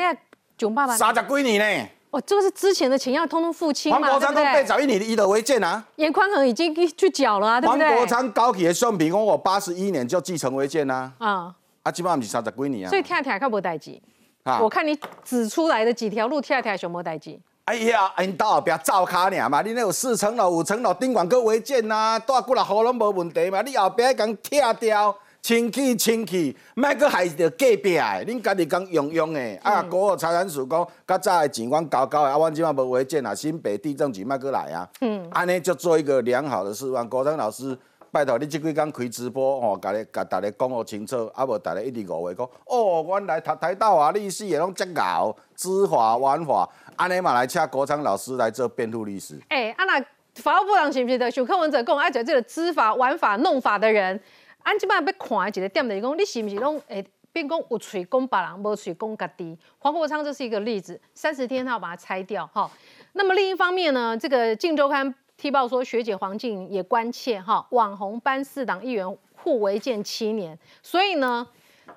[0.58, 0.98] 上百万？
[0.98, 1.90] 三十几年呢？
[2.12, 4.00] 哦，这个是之前的钱要通通付清嘛？
[4.00, 5.84] 黄国昌都被找一年一的违建啊！
[5.98, 7.88] 严宽恒已经去缴了啊，对不对？
[7.88, 11.12] 黄国昌高企的相片，讲我八十一年就继承违建啊。
[11.20, 12.90] 啊，啊，基本上是三十几年啊。
[12.90, 14.00] 所以跳跳看无代志。
[14.44, 17.40] 啊，我看你指出来的几条路跳跳上无代志。
[17.66, 25.16] 哎呀，因到后壁造卡尔嘛，你那有四层楼、五层楼，顶管个违建呐，带几来户拢无问题嘛，你后壁讲拆掉。
[25.42, 29.58] 清气清气，莫搁害着隔壁的，恁家己讲用用的。
[29.64, 34.88] 啊，国有财产署讲，较早的钱阮交交的，啊，阮即马无违建啊，新北地震局莫搁来啊。
[35.02, 37.08] 嗯，安尼就做一个良好的示范。
[37.08, 37.78] 国昌老师，
[38.12, 49.40] 拜托你即几工开直播吼，甲你甲大家讲互清楚，啊无大家一直误会讲，哦，原来读台大法律系的拢遮敖，知法玩法，安尼嘛来请国昌老师来做辩护律师。
[49.48, 50.04] 哎，啊那
[50.36, 51.30] 法务部长是毋是的？
[51.30, 54.18] 想柯文哲讲爱做这个知法玩法弄法的人？
[54.64, 59.58] 俺即摆要看的一个点就是讲，你是不是拢会变讲有嘴讲别人，无嘴讲家己？
[59.78, 62.70] 黄国昌就是一个例子，三十天他要把它拆掉哈。
[63.14, 71.48] 那么另一方面呢，这个《镜周刊》踢爆说，学姐黄静也关切哈，网红班四党议员互违建七年，所以呢，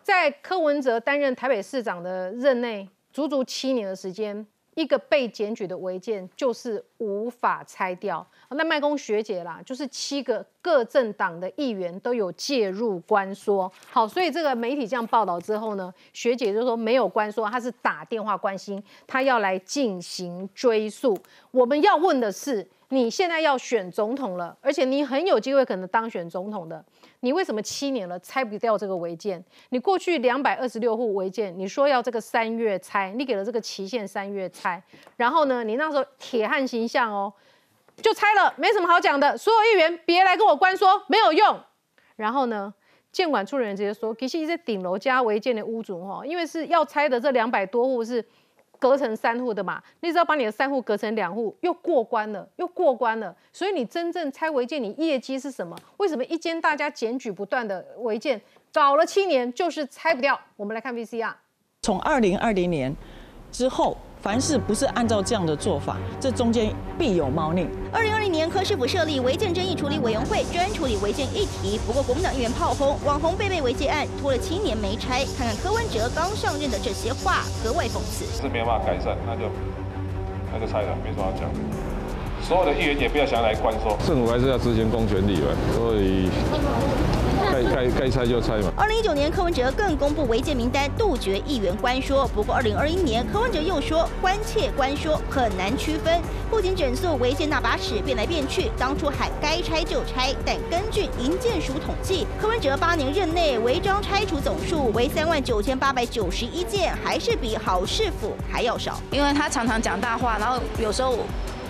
[0.03, 8.26] 在柯文哲担任台北市长的任内，足足七年的时间，一个被检举的违建就是无法拆掉。
[8.50, 13.70] 那麦公学姐啦，就是七个各政党的议员都有介入关说。
[13.90, 21.18] 好，所以这个媒体这样报道之后呢，学姐就说没有关说，她是打电话关心，她要来进行追溯。
[21.50, 26.85] 我们要问的是，你现在要选总统了，而且你很有机会可能当选总统的。
[27.20, 29.42] 你为什么七年了拆不掉这个违建？
[29.70, 34.83] 你过去两百二十六户违建，你说要这个三月拆，你给了这个期限三月拆，
[35.16, 37.33] 然后呢，你那时候铁汉形象哦，
[37.96, 39.38] 就拆了，没什么好讲的。
[39.38, 41.59] 所有议员别来跟我关说没有用。
[42.16, 42.74] 然后呢，
[43.11, 48.22] 监管处人员直接说，其实这顶楼加违建的屋主哈，因为是要拆的这两百多户是。
[48.83, 53.33] 隔成三户的嘛，你只要把你的三户隔成两户，又过关了，又过关了。
[53.53, 55.79] 所以你真正拆违建，你业绩是什么？
[55.99, 58.42] 为什么一间大家检举不断的违建，
[58.73, 60.37] 搞了七年就是拆不掉？
[60.57, 61.33] 我们来看 VCR，
[61.83, 62.92] 从二零二零年
[63.53, 63.97] 之后。
[64.22, 67.66] 凡事不是按照这样的做法，这中间必有猫腻。
[67.92, 71.80] 二零二零年，柯市府设立违建争议处理委员会，专处理违建议题。
[71.85, 75.24] 不过，国民党议员炮轰网红贝贝违建案拖了七年没拆。
[75.37, 78.24] 看看柯文哲刚上任的这些话，格外讽刺。
[78.40, 79.50] 是没有办法改善，那就
[80.52, 81.50] 那就拆了，没什么好讲。
[82.42, 86.28] 所有的议员也不要想来灌说，政府还是要执行公权力嘛，所以。
[87.52, 88.72] 该该该拆就拆嘛。
[88.76, 92.26] 二零一九年，柯文哲更公布违建名单，杜绝议员官说。
[92.28, 96.18] 不过二零二一年，柯文哲又说关切官说很难区分，
[96.50, 108.98] 不仅整肃违建那把尺变来变去，当初喊该拆就拆，但根据营建署统计，柯文哲八年任内违章拆除总数为三万九千八百九十一件，还是比好市府还要少。
[109.11, 111.18] 因为他常常讲大话，然后有时候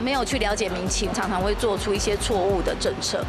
[0.03, 3.25] 没有去了解民情，常常会做出一些错误的政策。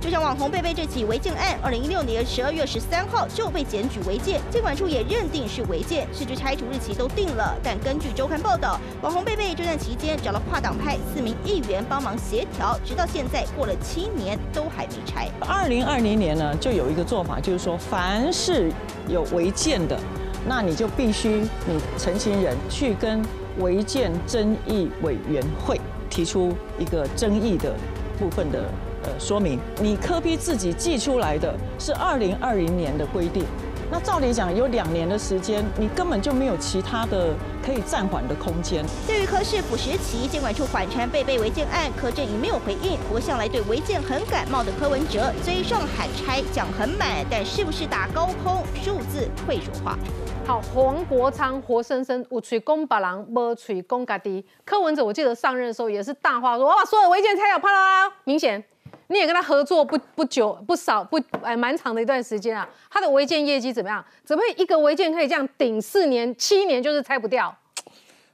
[0.00, 7.58] 就像网红贝贝这起违建案，二零一六年十二月十三号就被检举违建，监管处也认定是违建，甚至拆除日期都定了。
[7.60, 15.28] 但根据周刊报道，网红贝贝这段期间找了跨党派四名议员帮忙协调，直到现在过了七年都还没拆。
[15.40, 18.70] 二零二零年呢，就有一个做法，就是说凡是
[19.08, 19.98] 有违建的，
[20.46, 23.20] 那你就必须你陈情人去跟
[23.58, 27.74] 违建争议委员会提出一个争议的
[28.18, 28.64] 部分的。
[29.04, 33.44] 呃，说明你科批自己寄出来的是二零二零年的规定，
[33.88, 37.32] 那照理讲有两年的时间，你根本就没有其他的
[37.66, 38.84] 可以暂缓的空间。
[39.08, 42.96] 对于柯市府时期监管处缓拆被被违建案，柯震宇没有回应。
[43.08, 49.98] 不过向来对违建很感冒的柯文哲，嘴上喊拆讲很满，但是不是打高空，数字会说话。
[50.46, 54.46] 好，黄国昌活生生有嘴公别人，无嘴公家己。
[54.64, 58.62] 柯文哲我记得上任的时候也是大话说，我把所有违建拆掉，啪啦啦，明显。
[59.08, 64.04] 你也跟他合作不不久不少不哎蛮长的一段时间啊，他的违建业绩怎么样？
[64.24, 67.56] 怎么会一个违建可以这样顶四年七年就是拆不掉？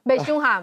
[0.02, 0.62] 没凶哈。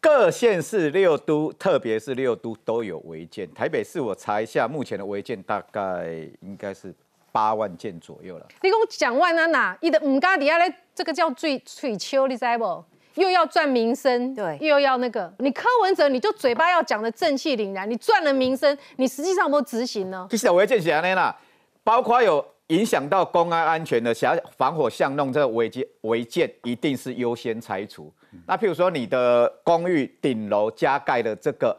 [0.00, 3.50] 各县市六都，特别是六都都有违建。
[3.54, 6.06] 台北市我查一下，目前的违建大概
[6.40, 6.94] 应该是
[7.32, 8.46] 八万件左右了。
[8.62, 12.84] 你讲蒋万安呐，伊的唔加底下咧，这个叫最最秋，你知不？
[13.14, 20.26] 又要赚名声，对，又要那个，你柯文哲你就嘴巴要讲的正气凛然，你赚了名声，你实际上有没有执行呢？
[20.30, 21.36] 其实违建安呢啦，
[21.82, 28.12] 包括有影响到公安安全的，像防火巷弄这个违建，违建一定是优先拆除。
[28.46, 31.76] 那譬如说你的公寓顶楼加盖的这个，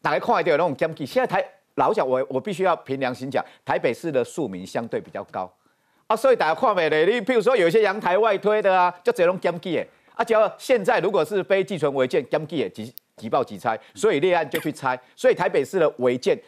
[0.00, 5.52] 大家看一点那种监器，现在台老讲我我必须要凭良心讲，台北市的庶民相对比较高
[6.06, 7.04] 啊，所以大家看没咧？
[7.04, 16.38] 你譬如说有一些阳台外推的啊，就这种监器啊，只要现在如果是非寄存违建，监记也即即报即拆，所以立案就去拆，所以台北市的违建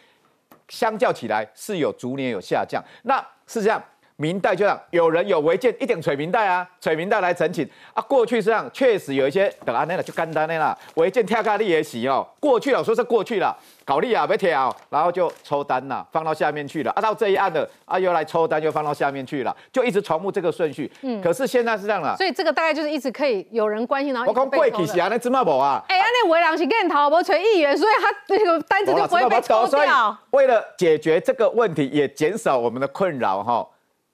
[0.68, 2.82] 相较起来是有逐年有下降。
[3.02, 3.82] 那是这样。
[4.16, 8.02] 明代就这样，有人有违建，一点垂明代啊，垂明代来澄清啊。
[8.08, 12.26] 过去是这样，确实有一些等安那了就干单的啦，违建跳咖利也洗哦。
[12.40, 17.02] 过去了，说是过去了，搞利啊别跳，然后就抽单了，放到下面去了啊。
[17.02, 20.90] 到这一案的啊，又来抽单，又放到下面去了，就一直重复这个顺序。
[21.02, 25.82] 嗯，可是现在是这样了，所以这个大概就是一直可以有人关心，然后我讲贵气是啊，那芝麻无啊？
[25.88, 30.16] 哎，安尼围人是跟头无垂议员，所以他那个单子就不会被抽掉。
[30.30, 33.66] 为了解决这个问题，也减少我们的困扰哈。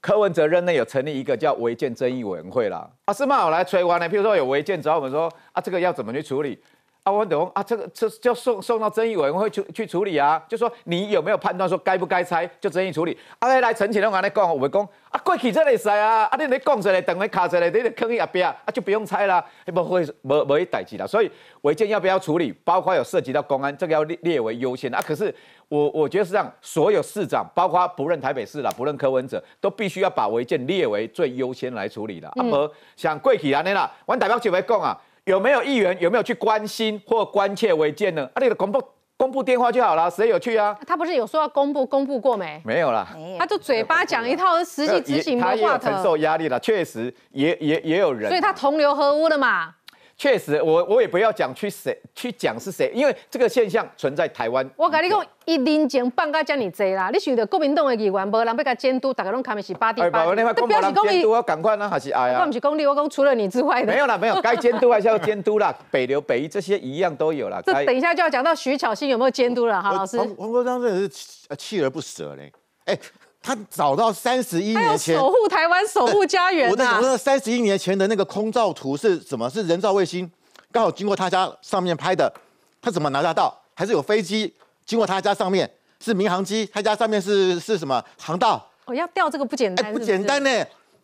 [0.02, 2.90] 柯文哲任内有成立一个叫违建争议委员会啦。
[3.04, 3.44] 啊，是吗？
[3.44, 4.08] 我来催完呢。
[4.08, 6.58] 譬如说有违建之后，我们说啊，这个要怎么去处理？
[7.04, 10.44] 啊，我等啊，这个这就送送到争议委员会去去处理啊。
[10.48, 13.16] 就说你有没有判断说该不该拆，就争议处理。
[13.38, 21.06] 啊，来陈启龙安尼讲，我们讲啊，过去这里使啊，啊，你你讲出来，等于卡出来，你坑一边啊，就不用拆了，不会没没代志了。
[21.06, 25.00] 所以违建要不要处理，包括有涉及到公安，这个要列列为优先啊。
[25.00, 25.32] 可是。
[25.72, 32.28] 我我觉得是这样，所有市长，包括不论台北市啦，不论柯文哲，都必须要把违建列为最优先来处理的。
[32.28, 38.28] 啊嗯不像贵起来的啦，我代表就会讲啊，有没有议员有没有去关心或关切违建呢？
[38.34, 38.82] 啊，你的公布
[39.16, 40.76] 公布电话就好了，谁有去啊？
[40.86, 42.60] 他不是有说要公布，公布过没？
[42.66, 43.06] 没有啦。
[43.38, 48.28] 他就嘴巴讲一套，实际执行他没话也有承受头，压力了，确实也也也有人。
[48.28, 49.74] 所以他同流合污了嘛。
[50.22, 54.64] 确实，我我也不要讲去谁去讲是谁，因为这个现象存在台湾。
[54.76, 62.52] 我跟你讲，一年前放假这么济啦，你想到国民党的议员无人要甲监督，大家拢看的是八弟哎，八弟，宝那块公保人监督啊，赶快呢，还是哎呀我不？
[62.52, 63.92] 是讲你，我讲除了你之外的。
[63.92, 65.76] 没有啦，没有，该监督还是要监督啦。
[65.90, 67.60] 北流、北一这些一样都有啦。
[67.66, 70.18] 这等一下就要讲到徐巧芯有没有监督了，哈，老师。
[70.18, 71.08] 黄黄国章真的是
[71.56, 72.52] 锲而不舍嘞。
[72.84, 72.96] 哎，
[73.42, 77.02] 他找到三十一年前守护台湾，守护家园啊呐我。
[77.02, 79.50] 那，三十一年前的那个空照图是什么？
[79.50, 80.30] 是人造卫星
[80.70, 82.32] 刚好经过他家上面拍的，
[82.80, 83.54] 他怎么拿得到？
[83.74, 84.54] 还是有飞机
[84.86, 85.68] 经过他家上面？
[85.98, 88.64] 是民航机，他家上面是是什么航道？
[88.86, 90.50] 我要调这个不简单，不简单呢。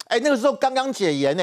[0.07, 1.43] 哎，那个时候刚刚解严呢，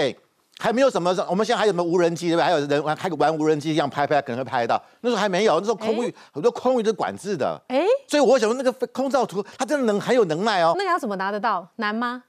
[0.57, 2.45] 还没有什么，我们现在还有什么无人机对吧？
[2.45, 4.81] 还有人玩还玩无人机一样拍拍，可能会拍得到。
[5.01, 7.61] 那时候还没有，那时候空域很多空域都管制的。
[7.67, 10.73] 哎，所以我想说那个空照图，它真的能很有能耐哦。
[10.77, 11.67] 那个要怎么拿得到？
[11.75, 12.23] 难吗？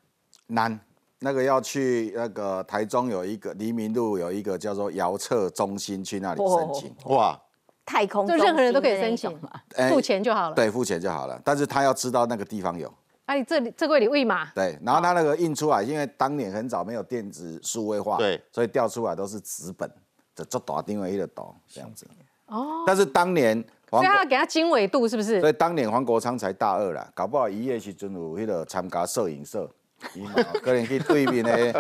[0.49, 0.81] 难。
[1.21, 6.95] 那个要去那个台中有一个黎明路有一个叫做遥测中心，去那里申请。
[7.07, 7.41] 哇，
[7.87, 9.51] 太空就任何人都可以申请，嘛
[9.89, 10.55] 付钱就好了。
[10.55, 11.41] 对，付钱就好了。
[11.43, 12.93] 但是他要知道那个地方有。
[13.27, 19.91] 哎，这里这个里喂嘛，对，然后他那个印出来，因为当年很早没有电子数位化，对，所以调出来都是纸本
[20.35, 22.07] 的，做大定位一个岛这样子。
[22.47, 23.57] 哦，但是当年
[23.91, 25.41] 黄国所以他要给他经纬度，是不是？
[25.41, 29.69] 所以当年黄国昌才大二啦，搞不好一夜时阵有迄个参加摄影社，
[30.15, 31.73] 伊嘛可能去对面的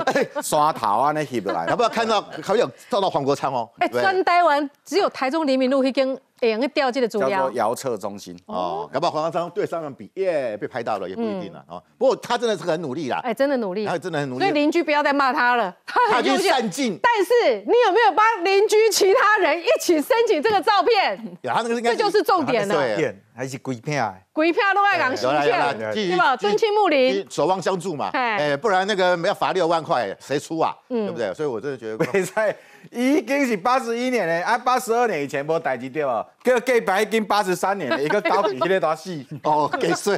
[0.42, 3.70] 山头啊，那翕落来， 要不要看到好有照到黄国昌哦？
[3.78, 7.52] 哎，对专台湾只有台中黎明路那间会用去调这个资料叫做。
[7.52, 8.36] 遥测中心。
[8.46, 11.82] 哦，搞不好黄国昌对上面比耶被拍到了也不一定了哦。
[11.98, 21.36] 不过他真的是很努力啦，哎，真的努力，他真的很努力所以邻居不要再骂他了，他他已经很用心善尽但是你有没有帮邻居其他人一起申请这个照片？
[21.42, 22.74] 呀，他那个应该这就是重点了。
[22.74, 24.14] 对，还是鬼片啊？
[24.32, 26.36] 鬼片都爱讲芯有啦有啦片，继续对吧？
[26.36, 30.74] 继续敦亲睦邻，守望相助嘛，嘿哎，不然那个要罚六万块，谁出啊？
[30.90, 31.32] 嗯对不对？
[31.32, 32.56] 所以我真的觉得，袂使，
[32.90, 36.26] 已经是八十一年的，啊，八十二年以前无代志对无？
[36.44, 39.24] 叫计白已经八十三年了， 一个高比迄个大死。
[39.42, 40.16] 哦，给税。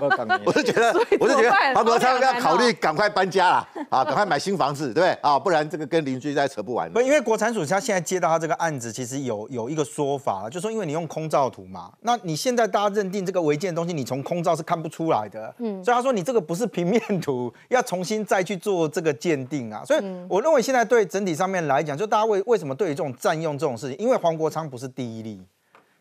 [0.00, 5.10] 我 讲我是觉得，我是觉得黄国昌要考虑赶快搬家啦， 啊，赶快买新房子，对不对？
[5.20, 6.90] 啊，不然这个跟邻居再扯不完。
[6.90, 19.84] 不，因为国产署他现在接到他这个案子，其实有有一个说法，就说因为你用空照图嘛，那你现在大家认定这个违建的东西，你从空照是看不出来的，嗯，所以他说你这个不是平面图，要重新再去做这个鉴定啊。
[19.84, 25.42] 所以我认为现在对整体上面来讲，就大家为为什么对于这种占用这种事情，因为黄国昌不是第一例。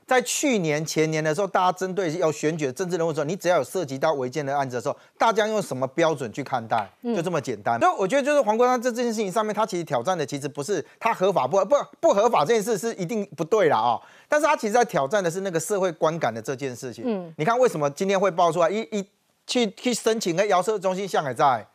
[0.08, 6.86] 在去年、前年的时候，大家针对要选举的政治人物的时候，你只要有涉及到违建的案子的时候，大家用什么标准去看待？
[7.01, 7.80] 就这么简单。
[7.80, 17.06] 所以我觉得，就是黄国昌这这件事情上面，他其实挑战的其实不是他合法不不不合法这件事是一定不对了啊、哦，但是他其实在挑战的是那个社会观感的这件事情。
[17.08, 19.08] 嗯，你看为什么今天会爆出来一一
[19.47, 21.65] 去去申请个遥测中心向海在？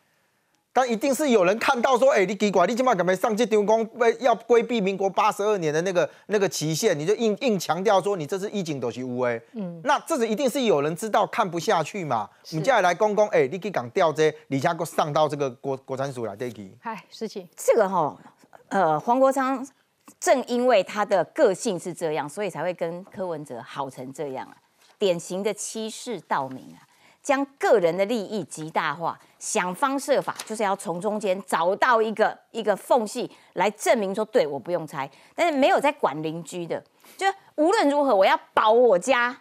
[0.77, 3.89] 但一定是有人看到说，哎、你奇怪，你今晚敢没上这丢工
[4.21, 12.29] 要规避民国八十二年的那个那个期限，你就硬硬强调说你这是一景都是乌哎，嗯，那这是一定是有人知道看不下去嘛？
[12.51, 16.71] 你接下来公公，哎、你去港调这，李家给上到这个国国产署来对去。
[16.83, 17.49] 嗨，事情。
[17.57, 18.15] 这个哈、
[18.69, 19.67] 呃，黄国昌
[20.21, 24.55] 正因为他的个性是这样，所以才会跟柯文哲好成这样啊，
[24.99, 26.85] 典型的欺世盗名啊，
[27.27, 36.81] 将个人的利益极大化，想方设法就是要从中间找到一个一个缝隙来证明说，对我不用拆，但是没有在管邻居的，
[37.17, 39.37] 就无论如何我要保我家，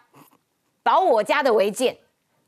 [0.82, 1.96] 保我家的违建，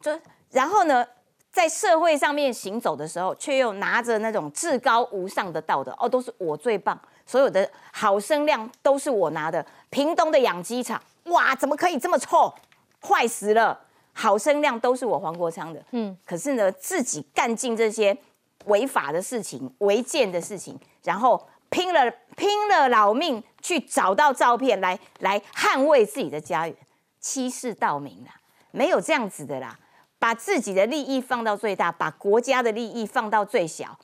[0.00, 0.10] 就
[0.50, 1.06] 然后呢，
[1.52, 9.64] 在社会上面行走的时候，却又拿着那种至高无上的道德，哦，都是我最棒，所有的好声量都是我拿的。
[9.88, 12.52] 屏东的养鸡场，哇，怎么可以这么臭，
[13.00, 13.78] 坏死了！
[14.20, 18.16] 好声量都是我黄国昌的，嗯，可是呢，自己干尽这些
[18.64, 26.76] 违法的事情、违建的事情，然后拼了拼了老命去找到照片来来捍卫自己的家园，
[27.20, 28.34] 欺世盗名啦，
[28.72, 29.78] 没有这样子的啦。
[30.18, 33.96] 把自己的利益放到最大，把国家的利益放到最小。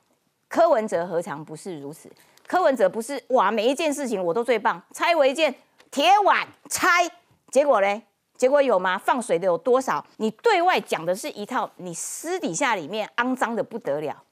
[0.47, 2.09] 柯文哲何尝不是如此？
[2.47, 5.53] 柯文哲不是哇，每一件事情我都最棒，拆违建、
[5.91, 7.11] 铁碗拆，
[7.51, 8.01] 结果嘞？
[8.37, 8.97] 结果有吗？
[8.97, 10.05] 放水的有多少？
[10.17, 14.23] 你对外讲的是一套，你私底下里面肮脏的不得了，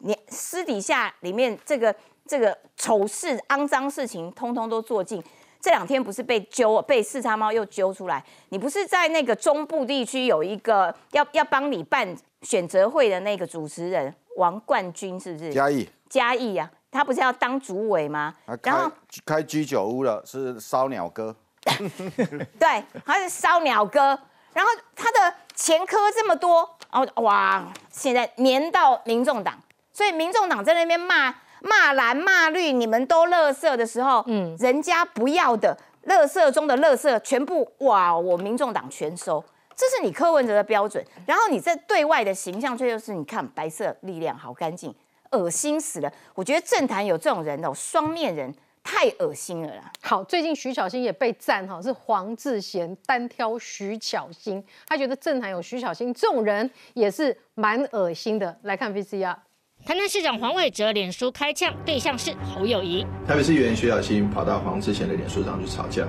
[0.00, 1.94] 你私底下里面这个
[2.26, 5.22] 这个丑事、肮脏事情，通通都做尽。
[5.60, 15.52] 这两天不是被揪被四叉猫又揪出来，你不是在那个中部地区有一个要要帮你办选择会的那个主持人王冠军是不是？
[15.52, 18.34] 嘉义，嘉义啊，他不是要当主委吗？
[18.62, 18.90] 然后
[19.26, 21.36] 开居酒屋了，是烧鸟哥。
[22.58, 24.18] 对，他是烧鸟哥，
[24.54, 29.58] 然后他的前科这么多，然后哇，现在粘到民众党，
[29.92, 39.44] 所以民众党在那边骂骂蓝骂绿，你们都乐色的时候，嗯，人家不要的乐色中的乐色，全部哇，我民众党全收，
[39.76, 44.94] 这是你柯文哲的标准，然后你在对外的形象却又是你看白色力量好干净，
[45.32, 48.54] 恶心死了，我觉得政坛有这种人哦，双面人。
[48.82, 49.92] 太恶心了啦！
[50.02, 58.58] 好，最近徐巧芯也被赞哈，是黄志贤单挑徐巧芯，他觉得政坛有徐巧芯这种人也是蛮恶心的。
[58.62, 59.36] 来看 VCR，
[59.84, 63.06] 台南市长黄伟哲脸书开枪，对象是侯友谊。
[63.26, 66.06] 台北市议员徐巧芯跑到黄志贤的脸书上去吵架，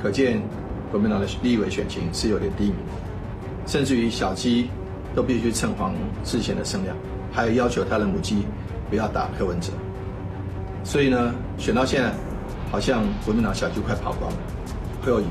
[0.00, 0.40] 可见
[0.90, 2.74] 国民党的立委选情是有点低迷，
[3.66, 4.70] 甚至于小鸡
[5.14, 6.96] 都必须蹭黄志贤的声量，
[7.32, 8.44] 还有要求他的母鸡
[8.90, 9.72] 不要打柯文哲。
[10.86, 12.10] 所以呢，选到现在，
[12.70, 14.36] 好像国民党小就快跑光了，
[15.04, 15.24] 侯友谊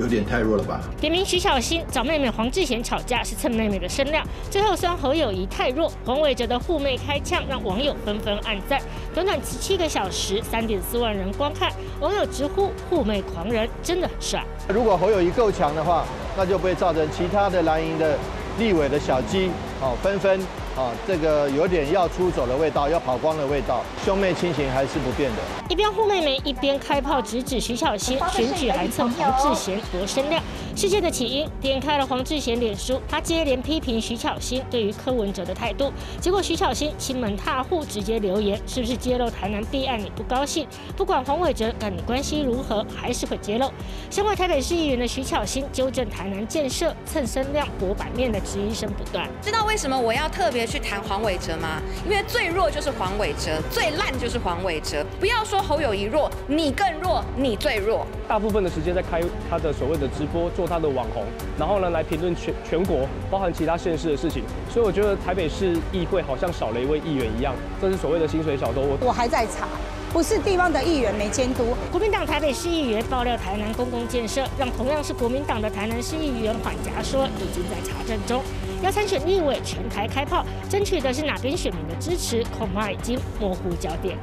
[0.00, 0.80] 有点太弱了吧？
[1.00, 8.80] 点名徐小新找妹妹黄志贤吵架是蹭妹妹的声量，最后酸侯友谊太弱，黄伟哲的护妹开枪让网友纷纷暗赞。
[9.14, 11.70] 短短十七个小时，三点四万人观看，
[12.00, 14.44] 网友直呼护妹狂人真的很帅。
[14.68, 16.04] 如果侯友谊够强的话，
[16.36, 18.18] 那就不会造成其他的蓝营的
[18.58, 19.48] 立委的小鸡
[19.80, 20.40] 哦纷纷。
[20.76, 23.82] 啊，这个有点要出走的味道，要跑光的味道。
[24.04, 25.36] 兄妹亲情还是不变的。
[25.68, 30.42] 一边护妹妹，一边开炮直指徐小新，选举还蹭黄志贤夺声量。
[30.74, 35.92] 事件的起因，点开了黄志贤脸书，他接连批评徐巧芯对于柯文哲的态度。
[36.18, 40.66] 结果徐巧芯亲门踏户，直接留言：是不是揭露台南弊案你不高兴？
[40.96, 43.70] 不管黄伟哲跟你关系如何，还是会揭露。
[44.10, 49.28] 身为台北市议员的徐巧芯纠正台南建设蹭声量博版面的质疑声不断。
[49.42, 51.80] 知道为什么我要特别去谈黄伟哲吗？
[52.04, 55.04] 因为最弱就是黄伟哲，最烂就是黄伟哲。
[55.18, 58.06] 不要说侯友谊弱，你更弱，你最弱。
[58.28, 60.42] 大部分的时间在开他的所谓的直播。
[60.52, 61.24] 做他的网红，
[61.58, 68.82] 然后呢来评论全全国，包含其他县市的事情，所以我觉得台北市议会好像少了一位议员一样，这是所谓的薪水小偷。
[69.00, 69.66] 我还在查，
[70.12, 71.74] 不是地方的议员没监督。
[71.90, 78.42] 国民党台北市议员爆料台南公共建设，让同样是国民党的台南市议员缓颊说已经在查证中，
[78.82, 84.18] 要参选立委全台开炮，争取的是哪边选民的支持，恐怕已经模糊焦点。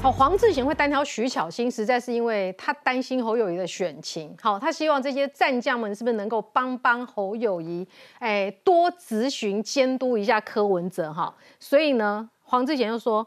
[0.00, 4.34] 好，黄志贤会单挑徐巧芯，实在是因为他担心侯友谊的选情。
[4.40, 7.86] 好，他希望这些战将们是不是能够帮帮侯友谊，
[8.20, 11.34] 哎，多咨询监督一下柯文哲哈。
[11.60, 13.26] 所以呢，黄志贤就说，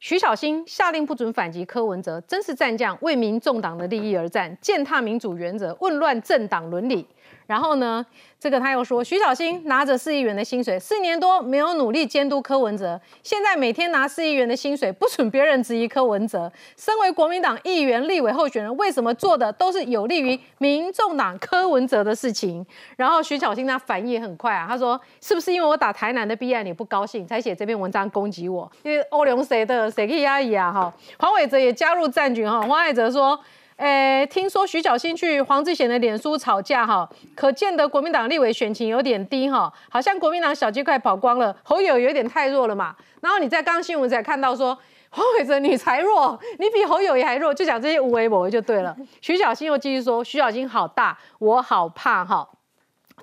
[0.00, 7.04] 徐小新下令不准反击柯文哲，真是战将，为民众党的利益而战，践踏民主原则，混乱政党伦理。
[7.48, 8.06] 然后呢？
[8.38, 16.52] 这个他又说，徐小新拿着四亿元的薪水，四年多没有努力监督柯文哲，现在每天拿四亿元的薪水，不准别人质疑柯文哲。
[16.76, 22.64] 身为国民党议员、立委候选人，为什么做的都是有利于民众党柯文哲的事情？
[22.96, 28.70] 然后徐小新他反应也很快啊，他说：“是不是因为我打台南的 B 案你不高兴，才写这篇文章攻击我？
[28.84, 33.36] 因为欧龙谁的谁可以压抑啊？”哈，黄伟哲也加入战局哈，黄伟哲说。
[33.78, 42.94] 诶，听说徐小新去黄志贤的脸书吵架哈，可见得国民党立委选情有点低哈，好像国民党小鸡快跑光了，侯友有点太弱了嘛。
[43.20, 44.76] 然后你在刚新闻才看到说
[45.10, 48.96] 黄伟哲你才弱，你比侯友也还弱，就讲这些无为不为就对了。
[49.20, 52.48] 徐小新又继续说，徐小新好大，我好怕哈。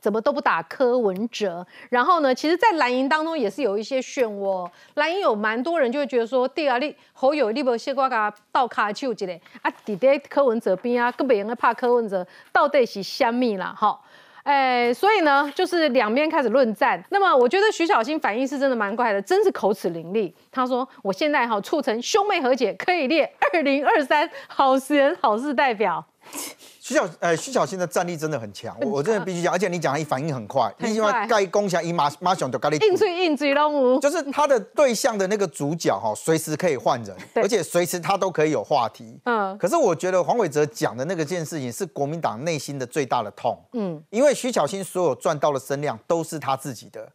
[0.06, 2.36] 怎么都不打柯文哲，然后呢？
[2.36, 4.70] 其实，在蓝营当中也是有一些漩涡。
[4.94, 13.76] 蓝营有蛮多人就会觉得说，第二你侯友你不先给我倒卡丘之类啊，底在柯文哲边啊，更别人怕柯文哲到底是虾米啦？
[13.76, 14.00] 哈，
[14.44, 17.04] 哎，所以呢，就是两边开始论战。
[17.10, 20.32] 那么，我觉得徐小新反应是真的蛮快的，真是口齿伶俐。
[20.52, 26.06] 他说：“我现在哈促成兄妹和解，可以列二零二三好人好事代表。”
[26.80, 39.20] 徐小呃徐小新的战力真的很强，我我真的必须讲，而且你讲他反应很快，因为盖攻下一马马熊就咖喱硬嘴硬嘴都无，就是他的对象的那个主角哈，随时可以换人，而且随时他都可以有话题。
[39.24, 43.58] 嗯，可是我觉得黄伟哲讲的那个件事情是国民党内心的最大的痛。
[43.74, 47.10] 嗯，因为徐小新所有赚到的声量都是他自己的。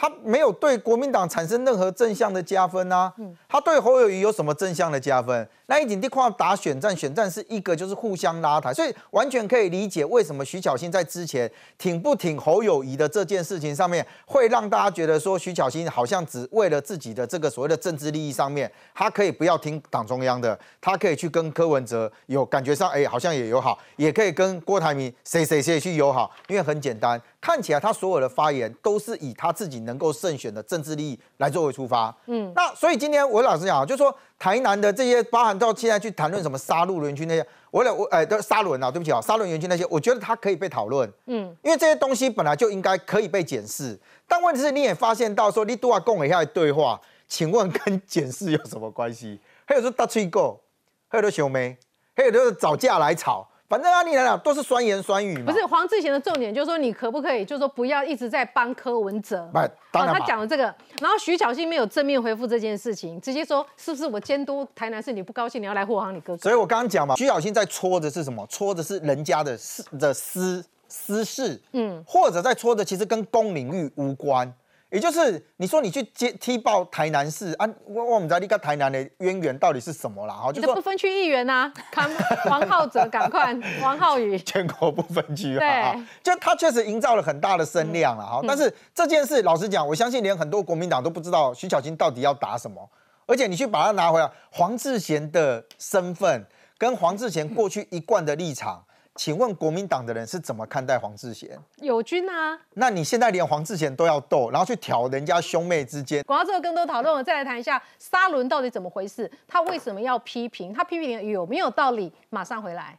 [0.00, 3.12] 他没有对国民党产生任何正向的加分啊。
[3.46, 5.46] 他对侯友谊有什么正向的加分？
[5.66, 32.14] 那一点地况打选战，选战是一个就是互相拉抬，所以完全可以理解为什么徐巧芯在之前挺不挺侯友谊的这件事情上面，会让大家觉得说徐巧芯好像只为了自己的这个所谓的政治利益上面，他可以不要听党中央的，他可以去跟柯文哲有感觉上，哎，好像也友好，也可以跟郭台铭谁谁谁去友好，因为很简单，看起来他所有的发言都是以他自己能够胜选的政治利益来作为出发。
[32.26, 41.10] 嗯，那所以今天我老实讲啊，就说台南的这些包含到现在去谈论什么杀戮园区那些，我了我哎，都沙轮啊，对不起啊，沙轮园区那些，我觉得它可以被讨论。
[41.26, 49.40] 嗯，因为这些东西本来就应该可以被检视，但问题是你也发现到说，你都要共一下对话，请问跟检视有什么关系？
[49.64, 50.60] 还有说大吹狗，
[51.08, 51.78] 还有的熊妹，
[52.14, 53.48] 还有就是找架来吵。
[53.70, 55.52] 反正阿，你来讲都是酸言酸语嘛。
[55.52, 59.48] 不是黄志贤的重点，就是说你可不可以，就是说不要一直在帮柯文哲。
[59.52, 59.60] 不，
[59.92, 60.64] 当然哦他讲了这个，
[61.00, 66.42] 然后徐小新没有正面回复这件事情，直接说是不是我监督台南市你不高兴，你要来护航你哥哥。
[66.42, 68.44] 所以我刚刚讲嘛，徐小新在戳的是什么？
[68.50, 74.52] 戳的是人家的私的私私事，嗯，或者在戳的其实跟公领域无关。
[74.90, 80.34] 也就是你说你去接踢爆台南市啊，我我们知道你跟台南的渊源到底是什么啦？
[80.34, 82.10] 哈，就是不说分区议员呐、看
[82.46, 84.38] 王 浩哲，赶快 王浩宇。
[84.38, 88.40] 全国不分区对啊，就他确实营造了很大的声量了哈。
[88.46, 92.90] 但是这件事，老实讲，我相信连很多国民党都不知道徐小新到底要打什么，
[93.26, 96.44] 而且你去把它拿回来，黄志贤的身份
[96.76, 98.84] 跟黄志贤过去一贯的立场，
[99.20, 101.50] 请问国民党的人是怎么看待黄志贤？
[101.82, 112.10] 友军啊，那你现在连黄志贤都要斗，然后去挑人家兄妹之间，广告之后更多讨论，我再来谈一下沙伦到底怎么回事，他为什么要批评，他批评有没有道理？
[112.30, 112.98] 马上回来。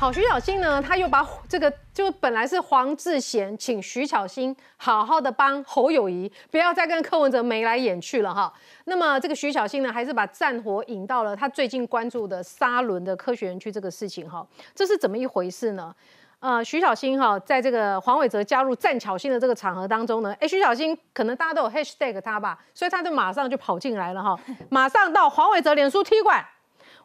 [0.00, 8.52] 好，徐小新呢，他又把这个就本来是黄志贤请徐小新好好的帮侯友谊，不要再跟柯文哲眉来眼去了哈。
[8.84, 14.46] 那么这个徐小新呢，还是把战火引到了他最近关注的沙伦的科学园区这个事情哈。
[14.72, 15.92] 这是怎么一回事呢？
[16.38, 24.38] 呃，徐小新哈，在这个黄伟哲加入战巧星的这个场合当中呢，哎，徐小新可能大家都有 hashtag 他吧，所以他就马上就跑进来了哈，
[24.70, 26.46] 马上到黄伟哲脸书踢馆。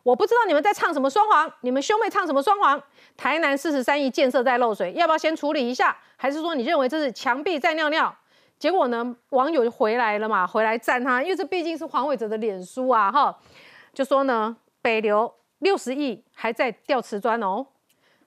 [0.04, 2.82] 我不知道你们在唱什么双簧，你们兄妹唱什么双簧？
[3.16, 5.96] 台南四十三亿建设在漏水，要不要先处理一下？
[6.18, 8.14] 还是说你认为这是墙壁在尿尿？
[8.60, 13.38] 结果呢，网友就回来了嘛，回来赞他，因为这毕竟是黄伟哲的脸书啊，哈，
[13.94, 17.66] 就说呢，北流六十亿还在吊瓷砖哦，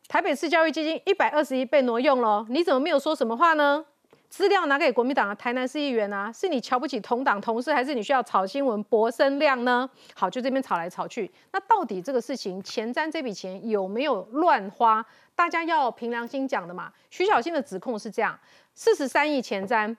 [0.09, 3.85] 台北市教育基金一百二十亿被挪用了，你怎么没有说什么话呢？
[4.29, 9.89] 资料拿给国民党的台南市议员啊，是你瞧不起同党同事，还是你需要炒新闻博声量呢？
[10.15, 15.05] 好，就这边吵来吵去，那到底这个事情前瞻这笔钱有没有乱花？
[15.35, 16.93] 大家要凭良心讲的嘛。
[17.11, 18.39] 徐小新的指控是这样：
[18.75, 19.97] 四十三亿前瞻，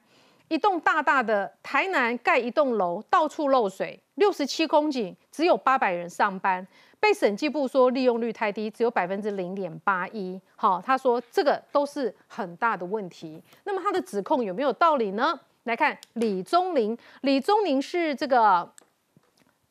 [0.47, 6.67] 一栋大大的台南盖一栋楼，到处漏水，六十七公顷，只有八百人上班。
[6.99, 10.39] 被审计部说利用率太低，只有百分之零点八一。
[10.55, 13.41] 好，他说这个都是很大的问题。
[13.63, 15.39] 那么他的指控有没有道理呢？
[15.63, 18.71] 来看李宗林，李宗林是这个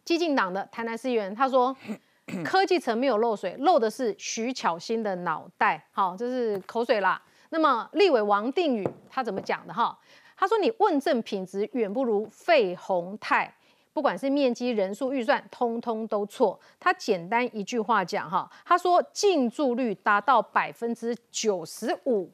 [0.05, 1.74] 激进党的台南市议员，他说
[2.45, 5.87] 科技城没有漏水，漏的是徐巧芯的脑袋。
[5.93, 7.20] 好，这是口水啦。
[7.51, 9.99] 那么立委王定宇他怎么讲的哈？
[10.37, 13.53] 他说你问政品质远不如费鸿泰。
[13.97, 16.61] 不管是面积、人数、预算，通通都错。
[16.78, 22.30] 他简单一句话讲哈，他说进驻率达到百分之九十五，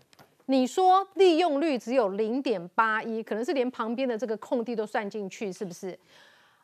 [0.47, 5.97] 你说利用率只有零点八一，可能是连旁边的这个空地都算进去，是不是？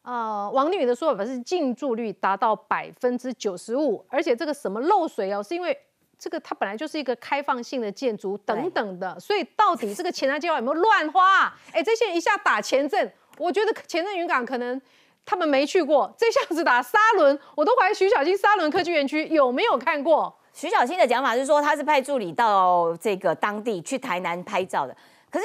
[0.02, 5.78] 呃，王定宇的说法是进驻率达到百分之九十五，而且这个什么漏水哦，是因为
[6.18, 11.56] 这个它本来就是一个开放性的建筑等等的，所以到底这个前瞻计划有没有乱花、啊？
[11.72, 13.12] 哎，这些人一下打前镇。
[13.38, 14.80] 我觉得前镇云港可能
[15.24, 20.34] 他们没去过，这下子打沙轮，我都怀疑徐小新沙轮科技园区有没有看过。
[20.52, 24.96] 徐小新的讲法是说，他是派助理到这个当地去台南拍照的，
[25.30, 25.44] 可是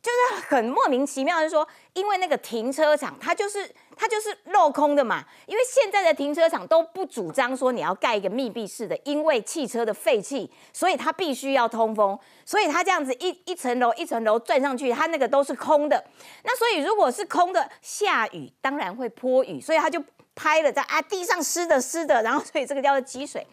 [0.00, 16.04] 就是很莫名其妙，是说因为那个停车场它就是它就是镂空的嘛，因为现在的停车场都不主张说你要盖一个密闭式的，因为汽车的废气，所以它必须要通风，所以它这样子一一层楼一层楼转上去，它那个都是空的。
[16.44, 23.46] 那所以如果是空的，下雨当然会泼雨，所以它就拍了在啊地上湿的湿的，然后所以这个叫做积水。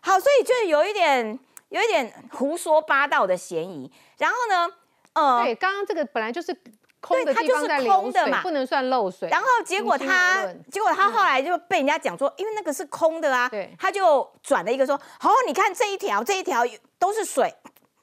[0.00, 3.90] 好，所以就有一点有一点胡说八道的嫌疑。
[4.18, 4.74] 然后呢，
[5.12, 6.56] 呃，对，刚刚这个本来就是
[7.00, 9.28] 空的它就是地方在流水，空的嘛不能算漏水。
[9.28, 16.62] 然后结果他，结果他后来就被人家讲说，因为那个是空的啊，对他就转了一个说，哦，你看这一条，这一条
[16.98, 17.54] 都是水，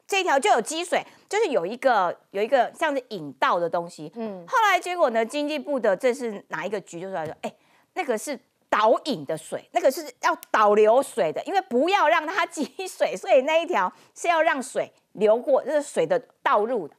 [0.07, 4.11] 这一条就有积水，就是有一个有一个像是引道的东西。
[4.15, 7.53] 嗯，后来结果呢，经济部的这是哪一个局就出来说，哎，
[7.93, 8.39] 那个是。
[8.73, 16.95] 导引的水，那个是要导流水的，因为不要让它积水，所以那一条是要让水流过，这是水的道路的。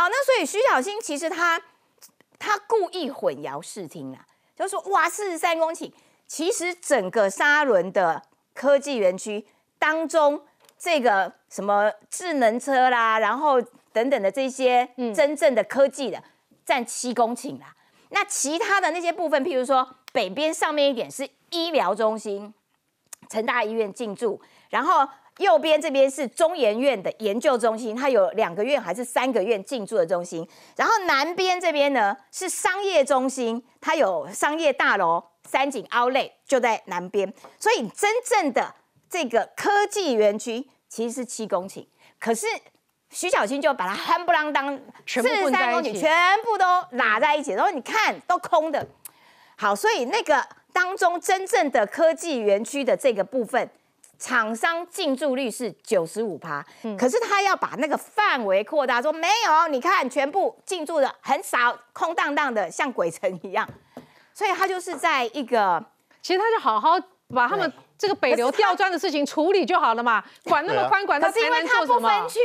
[0.00, 1.60] 好，那所以徐小新其实他
[2.38, 4.24] 他故意混淆视听啦，
[4.56, 5.92] 就说哇，四十三公顷，
[6.26, 8.22] 其实整个沙仑的
[8.54, 9.46] 科技园区
[9.78, 10.42] 当中，
[10.78, 13.60] 这个什么智能车啦，然后
[13.92, 16.24] 等等的这些真正的科技的，
[16.64, 17.76] 占七公顷啦。
[18.08, 22.54] 那其他的那些部分，譬如说北边上面一点是医疗中心，
[23.28, 24.40] 成大医院进驻，
[24.70, 25.06] 然后
[25.40, 38.74] 右边这边是中研院的研究中心，它有两个院还是三个院进驻的中心，然后南边这边呢是商业中心，它有商业大楼三井 Outlet 就在南边，所以真正的
[39.08, 41.86] 这个科技园区其实是七公顷，
[42.18, 42.46] 可是。
[43.12, 44.66] 徐小青就把它夯不啷当
[45.04, 48.86] 全部四十三公顷全部都拉在一起，然后你看都空的。
[49.56, 50.40] 好，所以那个
[50.72, 53.68] 当中真正的科技园区的这个部分，
[54.20, 56.62] 厂商进驻率是九十五趴，
[56.98, 63.66] 可是他要把那个范围扩大，说没有，你看全部进驻的很少，空荡荡的，像鬼城一样。
[64.34, 65.82] 所以他就是在一个，
[66.20, 67.00] 其实他就好好
[67.34, 72.38] 把他们这个北流吊砖的事情处理就好了嘛，管那么宽，管他可是因为他不分区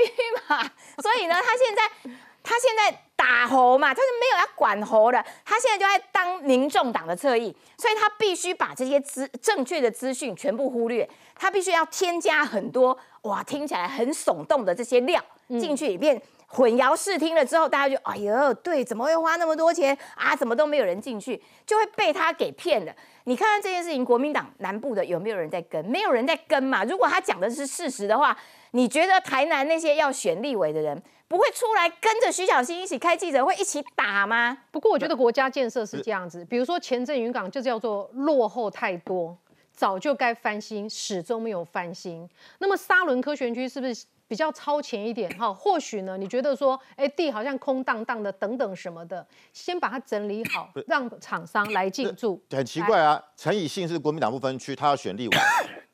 [0.47, 0.63] 嘛，
[1.03, 16.21] 所以呢，他现在他现在打猴嘛，他是没有要管猴的，他现在就在当民众党的侧翼，所以他必须把这些资正确的资讯全部忽略，他必须要添加很多哇听起来很耸动的这些料进去里面。
[16.47, 20.35] 混淆视听了之后，大家就哎呦，对，怎么会花那么多钱啊？
[20.35, 22.95] 怎么都没有人进去，就会被他给骗了。
[23.23, 25.83] 你看看这件事情，国民党南部的有没有人在跟？
[25.85, 26.85] 没有人在跟嘛。
[26.85, 28.37] 如果他讲的是事实的话，
[28.71, 34.57] 你觉得台南那些要选立委的人不会出来跟着徐小新一起开记者会，一起打吗？
[34.71, 39.37] 不过我觉得国家建设是这样子，比如说前镇云港就叫做落后太多，
[39.73, 42.29] 早就该翻新，始终没有翻新。
[42.59, 44.05] 那么沙仑科学园区是不是？
[44.27, 49.23] 比较超前一点哈，或许呢，你觉得说，哎，地好像空荡荡的，等等什么的，
[49.53, 52.41] 先把它整理好，让厂商来进驻。
[52.49, 55.37] 很奇怪啊，陈以信是国民党不分区，他要选立委，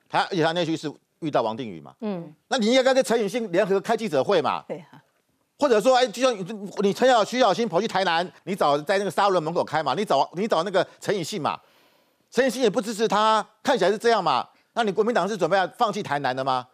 [0.08, 5.04] 他而且他那区是遇到王定宇嘛，嗯，那你应该跟陈以信联合开记者会嘛，对啊，
[5.62, 6.44] 或者说，哎，就像你
[6.80, 11.56] 你陈小徐小新跑去台南，你找在那个沙仑门口开嘛，你找你找那个陈以信嘛，
[12.32, 16.66] 陈以信也不支持他，看起来是这样嘛，那你国民党是准备要放弃台南的吗？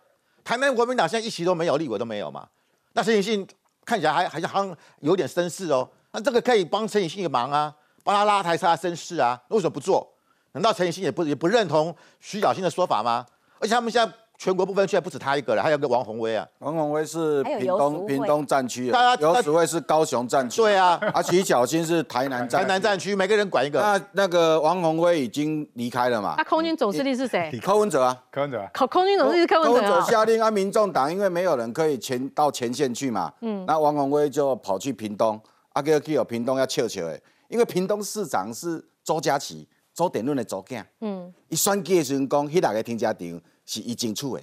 [0.41, 2.47] 台南国民党现在一席都没有，立委都没有嘛？
[2.93, 3.45] 那陈以信
[3.83, 5.89] 看起来还还好像有点声势哦。
[6.13, 7.75] 那这个可以帮陈以信一个忙啊，
[8.05, 9.37] 帮他拉抬他声势啊。
[9.49, 10.09] 为什么不做？
[10.53, 13.25] 难道陈以信也不也不认同徐小新的说法吗？
[13.59, 14.15] 而且他们现在。
[14.37, 16.47] 全国部分现在不止他一个了，还有个王宏威啊。
[16.59, 20.61] 王宏威是屏东屏东战区大家，游淑慧是高雄战区。
[20.61, 23.79] 对啊，啊，徐小新是台南战台南战区，每个人管一个。
[23.81, 26.35] 那那个王宏威已经离开了嘛？
[26.37, 27.51] 那空军总司令是谁？
[27.63, 28.69] 柯文哲啊，柯文哲啊。
[28.71, 30.05] 考空军总司令是柯柯文哲文哲啊。
[30.05, 35.41] 下令啊，民众党因为没有人可以前到前线去嘛，嗯，那王宏威就跑去屏东，
[35.73, 44.41] 啊，叫去有屏东要笑笑的，因为屏东市长是周家琪，周典论的周囝，嗯，伊选举的时阵讲，迄六个停车场是伊争取的，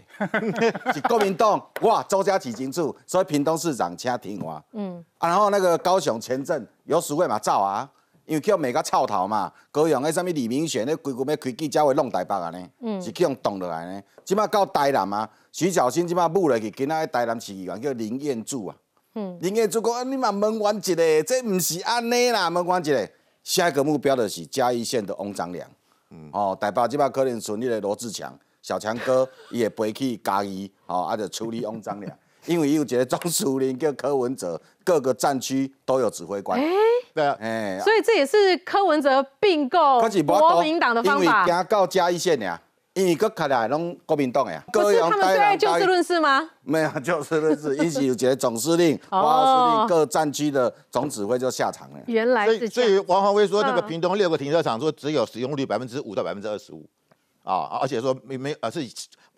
[0.92, 7.90] 是国民党哇，周家琪争取，所以屏东市长请停我，嗯，啊，然后那个高雄前镇有署位嘛走啊，
[8.26, 18.76] 因为叫每个臭头嘛，高雄迄什物李明选那规个要开记者会弄台北啊呢，嗯，是去用挡落来呢，即马到台南啊，徐小新即马舞落去，今仔台南市议员叫林彦柱啊，
[19.14, 23.10] 嗯，林彦柱讲，啊你嘛问完一个，这毋是安尼啦，问完一个，
[23.42, 25.66] 下一个目标就是嘉义县的翁长良，
[26.10, 28.38] 嗯，哦，台北即马可能存你个罗志强。
[28.64, 32.10] 小强哥也飞去嘉义，哦，啊，就处理翁章良，
[32.46, 36.58] 因为有一个总司令叫柯文哲，各个战区都有指挥官。
[37.12, 41.44] 对啊，哎，所以这也是柯文哲并购国民党的方法因为法。
[41.44, 42.58] 行到嘉义县呀，
[42.94, 44.64] 因为搁开来拢国民党的呀。
[44.72, 46.48] 不是他们最爱就事论事吗？
[46.62, 51.98] 没有就事论事，因是有一个总司令、 哦八号司令各战区的总指挥就下场了。
[52.06, 52.98] 原来所以，所以。
[53.00, 56.88] 王宏威说，那个嗯屏东六个停车场说只有使用率百分之五到百分之二十五，
[57.44, 58.84] 啊，而且说没没呃是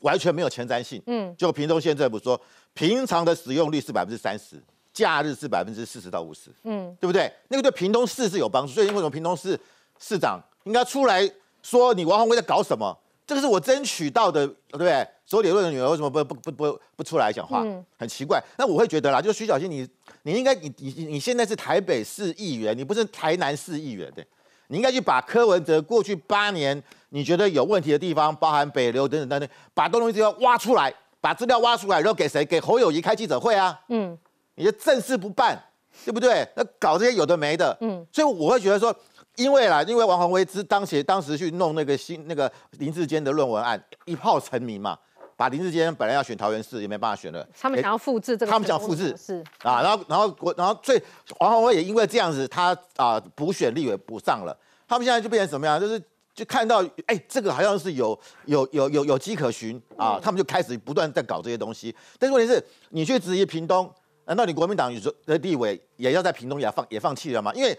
[0.00, 1.02] 完全没有前瞻性。
[1.06, 2.40] 嗯，就屏东县政府说，
[2.72, 4.56] 平常的使用率是百分之三十，
[4.94, 6.50] 假日是百分之四十到五十。
[6.62, 7.30] 嗯，对不对？
[7.48, 9.58] 那个对屏东市是有帮助，所以为什么屏东市
[9.98, 11.28] 市长应该出来
[11.62, 12.96] 说你王宏威在搞什么？
[13.26, 15.04] 这个是我争取到的，对不对？
[15.24, 17.62] 所有理论的女儿为什么不不不不不出来讲话？
[17.64, 18.40] 嗯很奇怪。
[18.56, 19.88] 那我会觉得啦，就是徐小新，你
[20.22, 24.24] 你应该你你你你现在是台北市议员，你不是台南市议员对？
[24.68, 26.80] 你应该去把柯文哲过去八年
[27.16, 32.44] 你觉得有问题的地方，包含北流等等等等，把东西都要挖出来，把资料挖出来，然后给谁？
[32.44, 33.80] 给侯友谊开记者会啊？
[33.88, 34.18] 嗯
[34.56, 35.58] 你的正事不办，
[36.04, 36.46] 对不对？
[36.54, 38.94] 那搞这些有的没的，嗯，所以我会觉得说，
[39.36, 44.98] 因为啦，因为王宏威之当时当时去弄那个新那个林志坚的论文案，一炮成名嘛，
[45.38, 51.02] 把林志坚本来要选桃园市也没办法选了，他们想要复制这个，他们想复制是啊，然后然后国然后最
[51.38, 54.54] 王宏威也因为这样子，他啊补选立委补上了，
[54.86, 55.80] 他们现在就变成什么样？
[55.80, 55.98] 就是
[56.36, 61.92] 就看到哎，这个好像是有有有有有迹可循啊，他们就开始不断在搞这些东西。
[62.18, 63.90] 但是问题是，你去质疑屏东，
[64.26, 64.92] 难道你国民党
[65.24, 67.50] 的立委也要在屏东也放也放弃了吗？
[67.54, 67.76] 因为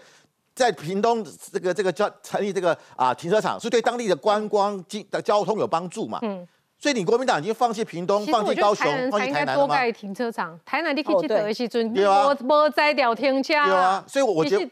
[0.56, 6.18] 在屏东这个这个叫成立这个啊停车场，是对当地的观光经的交通有帮助嘛？
[6.22, 6.46] 嗯。
[6.80, 9.62] 所以你国民党已经放弃屏东，放弃高雄放才弃台南了吗？
[9.64, 10.58] 应该多盖停车场。
[10.64, 13.52] 台南你去哦记得的时阵，对啊无无摘掉停车。
[13.52, 14.64] 对啊，所以我觉得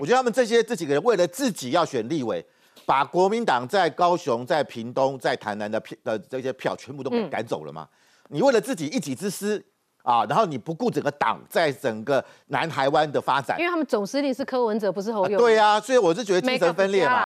[0.00, 2.44] 我觉得他们这些这几个人为了自己要选立委，
[2.84, 7.88] 把国民党在高雄、在屏东、在台南的票的这些票全部都赶走了嘛。
[8.28, 9.62] 你为了自己一己之私
[10.02, 15.40] 啊，然后你不顾整个党在整个南台湾的发展因，为他们总司令是柯文哲，不是侯友宜。
[15.40, 17.22] 对啊，所以我是觉得精神分裂嘛。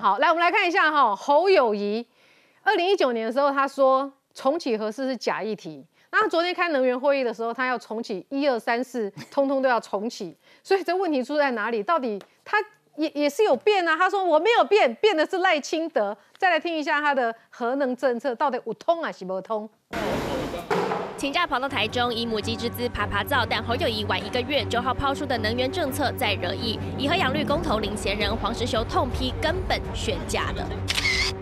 [0.00, 2.06] 好，来我们来看一下哈，侯友谊，
[2.62, 11.82] 二零一九年的时候他说重启核四是假议题，那昨天开能源会议的时候，他要重启一二三四，通通都要重启，所以这问题出在哪里？
[11.82, 12.56] 到底他
[12.96, 13.96] 也也是有变啊？
[13.96, 16.16] 他说我没有变，变的是赖清德。
[16.36, 19.68] 再来听一下他的核能政策到底有通还是不通？
[21.18, 30.64] 请假跑到台中，以母鸡之姿爬爬灶，但侯友谊晚一个月九号抛出的能源政策再惹议，以核养绿公投领衔人黄石修痛批根本宣假了。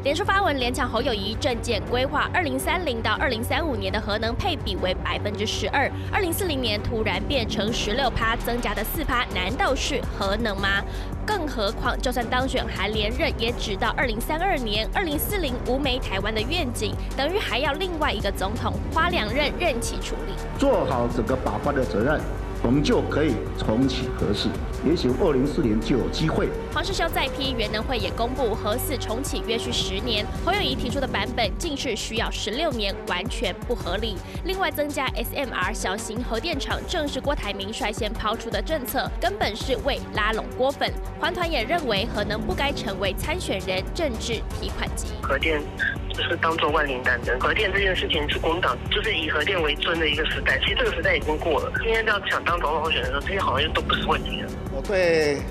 [0.02, 10.82] 连书发文连抢侯友谊政见规划，二零三零到二零三五年的核能配比为百分之十二，二零四零年突然变成十六趴，增加的四趴，难道是核能吗？
[11.26, 20.32] 更何况，就算当选还连任，也只到二零三二年、二零四零无煤台湾的愿景，等于还要另外一个总统花两任任期处理。
[20.58, 22.20] 做好整个把关的责任，
[22.66, 24.48] 我们就可以重启核试，
[24.84, 26.48] 也许二零四年就有机会。
[26.74, 34.16] 黄世修再批，原能会也公布核四重启约需十年，侯友谊提出的版本竟是需要十六年，完全不合理。
[34.44, 40.92] 另外增加 SMR 小型核电厂，正是郭台铭率先抛出的政策，根本是为拉拢郭粉。
[41.20, 45.06] 环团也认为核能不该成为参选人政治提款机。
[45.22, 45.62] 核电
[46.05, 51.70] 就就是当做万灵丹灯，核电这件事情是国民党就是以核电为尊的一个时代，其实这个时代已经过了。
[51.82, 54.48] 今天要想当总统候选人的时候，这些好像都不是问题了。
[54.74, 55.42] 我对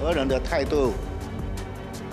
[0.00, 0.94] 核人的态度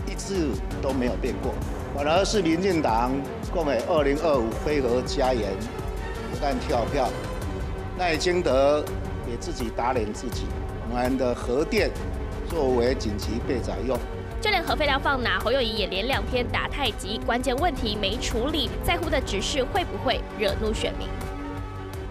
[0.08, 0.50] 一直
[0.82, 1.54] 都没有变过，
[1.96, 3.12] 反而是民进党
[3.52, 5.52] 共给二零二五飞核加严，
[6.32, 7.08] 不但跳票，
[8.00, 8.84] 赖清德
[9.30, 10.48] 也自己打脸自己，
[10.90, 11.92] 我们的核电
[12.50, 13.96] 作为紧急备载用。
[14.46, 21.08] 就连核废料放哪，侯友谊也连两天打太极，关键问题没处理，在乎的只是会不会惹怒选民。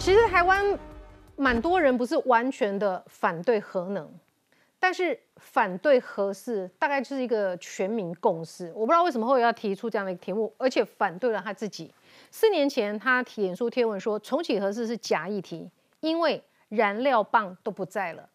[0.01, 0.77] 其实台湾
[1.37, 4.13] 蛮多人不是完全的反对核能，
[4.81, 8.67] 但是反对核四大概就是一个全民共识。
[8.75, 11.95] 我不知道为什么会要提出这样的一个题目，而且反对了他自己。
[12.33, 15.71] 四年前他脸书贴文说重启核四是假议题，
[16.01, 18.29] 因为燃料棒都不在了。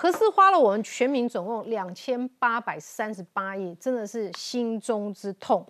[0.00, 5.66] 核四花了我们全民总共两千八百三十八亿，真的是心中之痛。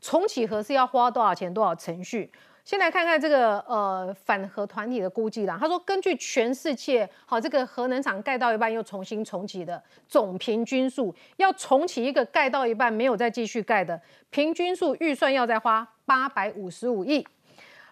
[0.00, 1.54] 重启核四要花多少钱？
[1.54, 2.28] 多少程序？
[2.64, 5.56] 先来看看这个呃反核团体的估计啦。
[5.60, 17.24] 他说，根据全世界好这个核能厂盖到一半又重新重启的总平均数，要重启一个盖到一半没有再继续盖的平均数预算要再花八百五十五亿。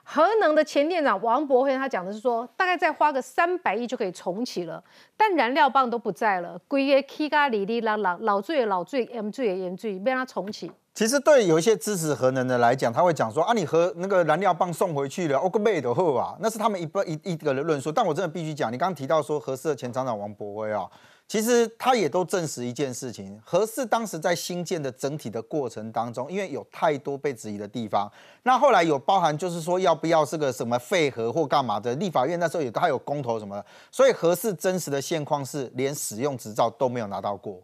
[0.08, 4.82] 核能的前店长王博辉他讲的是说，大概再花个三百亿就可以重启了，
[5.16, 10.70] 但燃料棒都不在了，规个 K 咖里里啦啦老醉的老醉，M 醉的盐醉，被他重启。
[10.94, 17.90] 其实对有一些支持核能的来讲，他会讲说啊，你核那个燃料棒送回去了，o k 贝的后啊，那是他们一一一个的论述。
[17.90, 20.88] 但我真的必须讲，你刚刚提到说核四的前厂长王博威啊，
[21.28, 28.08] 其实他也都证实一件事情：核四当时在新建的整体的过程当中，因为有太多被质疑的地方，
[28.44, 37.60] 那后来有包含就是说要不要是个什么废核或干嘛的，立法院那时候也还有公投什么的，所以核四真实的现况是连使用执照都没有拿到过。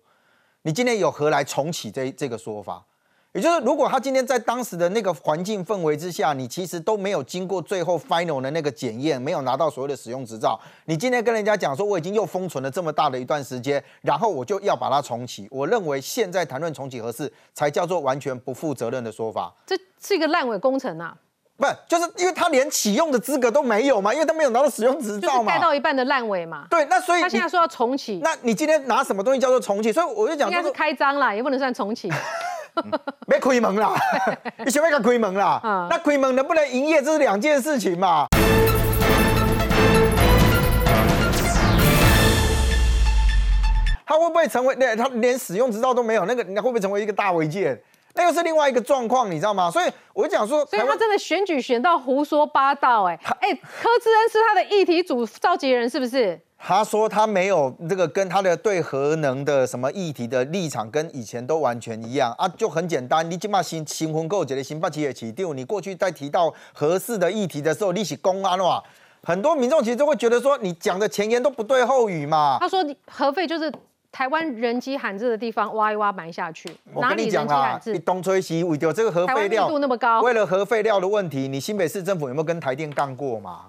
[0.62, 2.84] 你今天有何来重启这这个说法？
[3.34, 19.50] 也就是如果他今天在当时的那个环境氛围之下，你其实都没有经过最后 final 的那个检验，没有拿到所谓的使用执照，你今天跟人家讲说我已经又封存了这么大的一段时间，然后我就要把它重启，我认为现在谈论重启合适才叫做完全不负责任的说法。
[19.64, 21.16] 这是一个烂尾工程啊！
[21.56, 26.66] 不，就是因为他连启用的资格都没有嘛，因为他没有拿到使用执照嘛，盖到一半的烂尾嘛。
[26.68, 29.90] 对，那所以他现在说要重启，那你今天拿什么东西叫做重启？
[29.90, 32.10] 所以我就讲，应该是开张啦，也不能算重启。
[33.26, 33.94] 没开门啦，
[34.64, 35.60] 你想要个开门啦？
[35.90, 38.26] 那开门能不能营业，这是两件事情嘛。
[44.04, 44.74] 他会不会成为？
[44.78, 47.80] 那他连使用执照都没有，那个会不会成为一个大违建？
[48.14, 49.70] 那又是另外一个状况，你知道吗？
[49.70, 56.38] 所以我就讲说，所以他真的选举选到胡说八道，哎哎，柯志恩是他的议题组召集人，是不是？
[56.64, 68.80] 他说他没有这个跟他的对核能的什么议题的立场跟以前都完全一样啊，就很简单，你起码新新婚购结的新八期也起定，你过去在提到合适的议题的时候，你是公安哇，
[69.24, 72.58] 很多民众其实都会觉得说你讲的前言都不对后语嘛。
[72.60, 72.78] 他说
[73.10, 73.70] 核废就是
[74.12, 76.70] 台湾人机罕至的地方，挖一挖埋下去。
[76.94, 83.62] 我跟你讲啊，你东吹西为掉这个核废料度那么高，为了核废料的问题，你新北市政府有没有跟台电干过嘛？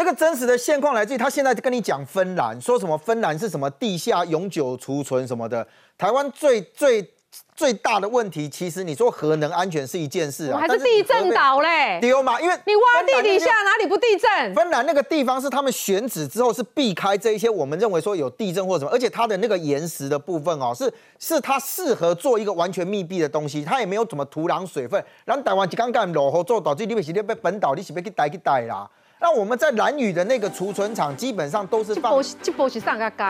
[0.00, 5.66] 那个真实的现况来自于他现在跟你讲芬兰，说什么芬兰是什么地下永久储存什么的。
[5.98, 7.06] 台湾最最
[7.54, 11.98] 最大的问题，其实你说核能安全是一件事啊，还是地震岛嘞？
[12.00, 14.54] 丢嘛，因为你挖地底下哪里不地震？
[14.54, 25.04] 芬兰那个地方是他们选址之后是避开这一些我们认为说有地震或什么，而且它的那个岩石的部分哦，是是它适合做一个完全密闭的东西，它也没有什么土壤水分。
[25.26, 28.88] 咱台湾一刚刚落后做导致你不是你被本岛，你是被去待去待啦。
[29.22, 32.10] 那我们在蓝屿的那个储存厂，基本上都是放，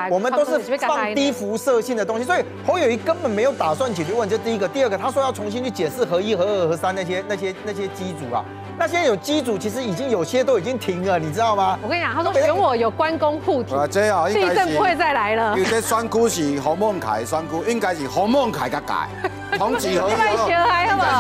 [0.09, 4.37] 我们都是放低辐射性的东西，所以侯友谊根本没有打算解决问题。
[4.37, 8.45] 这第一个，第二个，他说要重新去解释核一、核二、核三那些、那些、那些机组啊。
[8.81, 11.79] 那现在有机组，其实已经有些都已经停了，你知道吗？
[11.83, 15.55] 我跟你讲，他说选我有关公护体，地震不会再来了。
[15.55, 19.07] 有些选股是洪孟凯选股，应该是洪孟凯甲改，
[19.59, 20.09] 同子何？
[20.09, 20.39] 应该是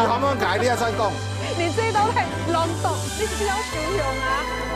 [0.08, 1.12] 洪孟凯，你也再讲。
[1.58, 4.69] 你这一刀太隆动，你是要修容啊？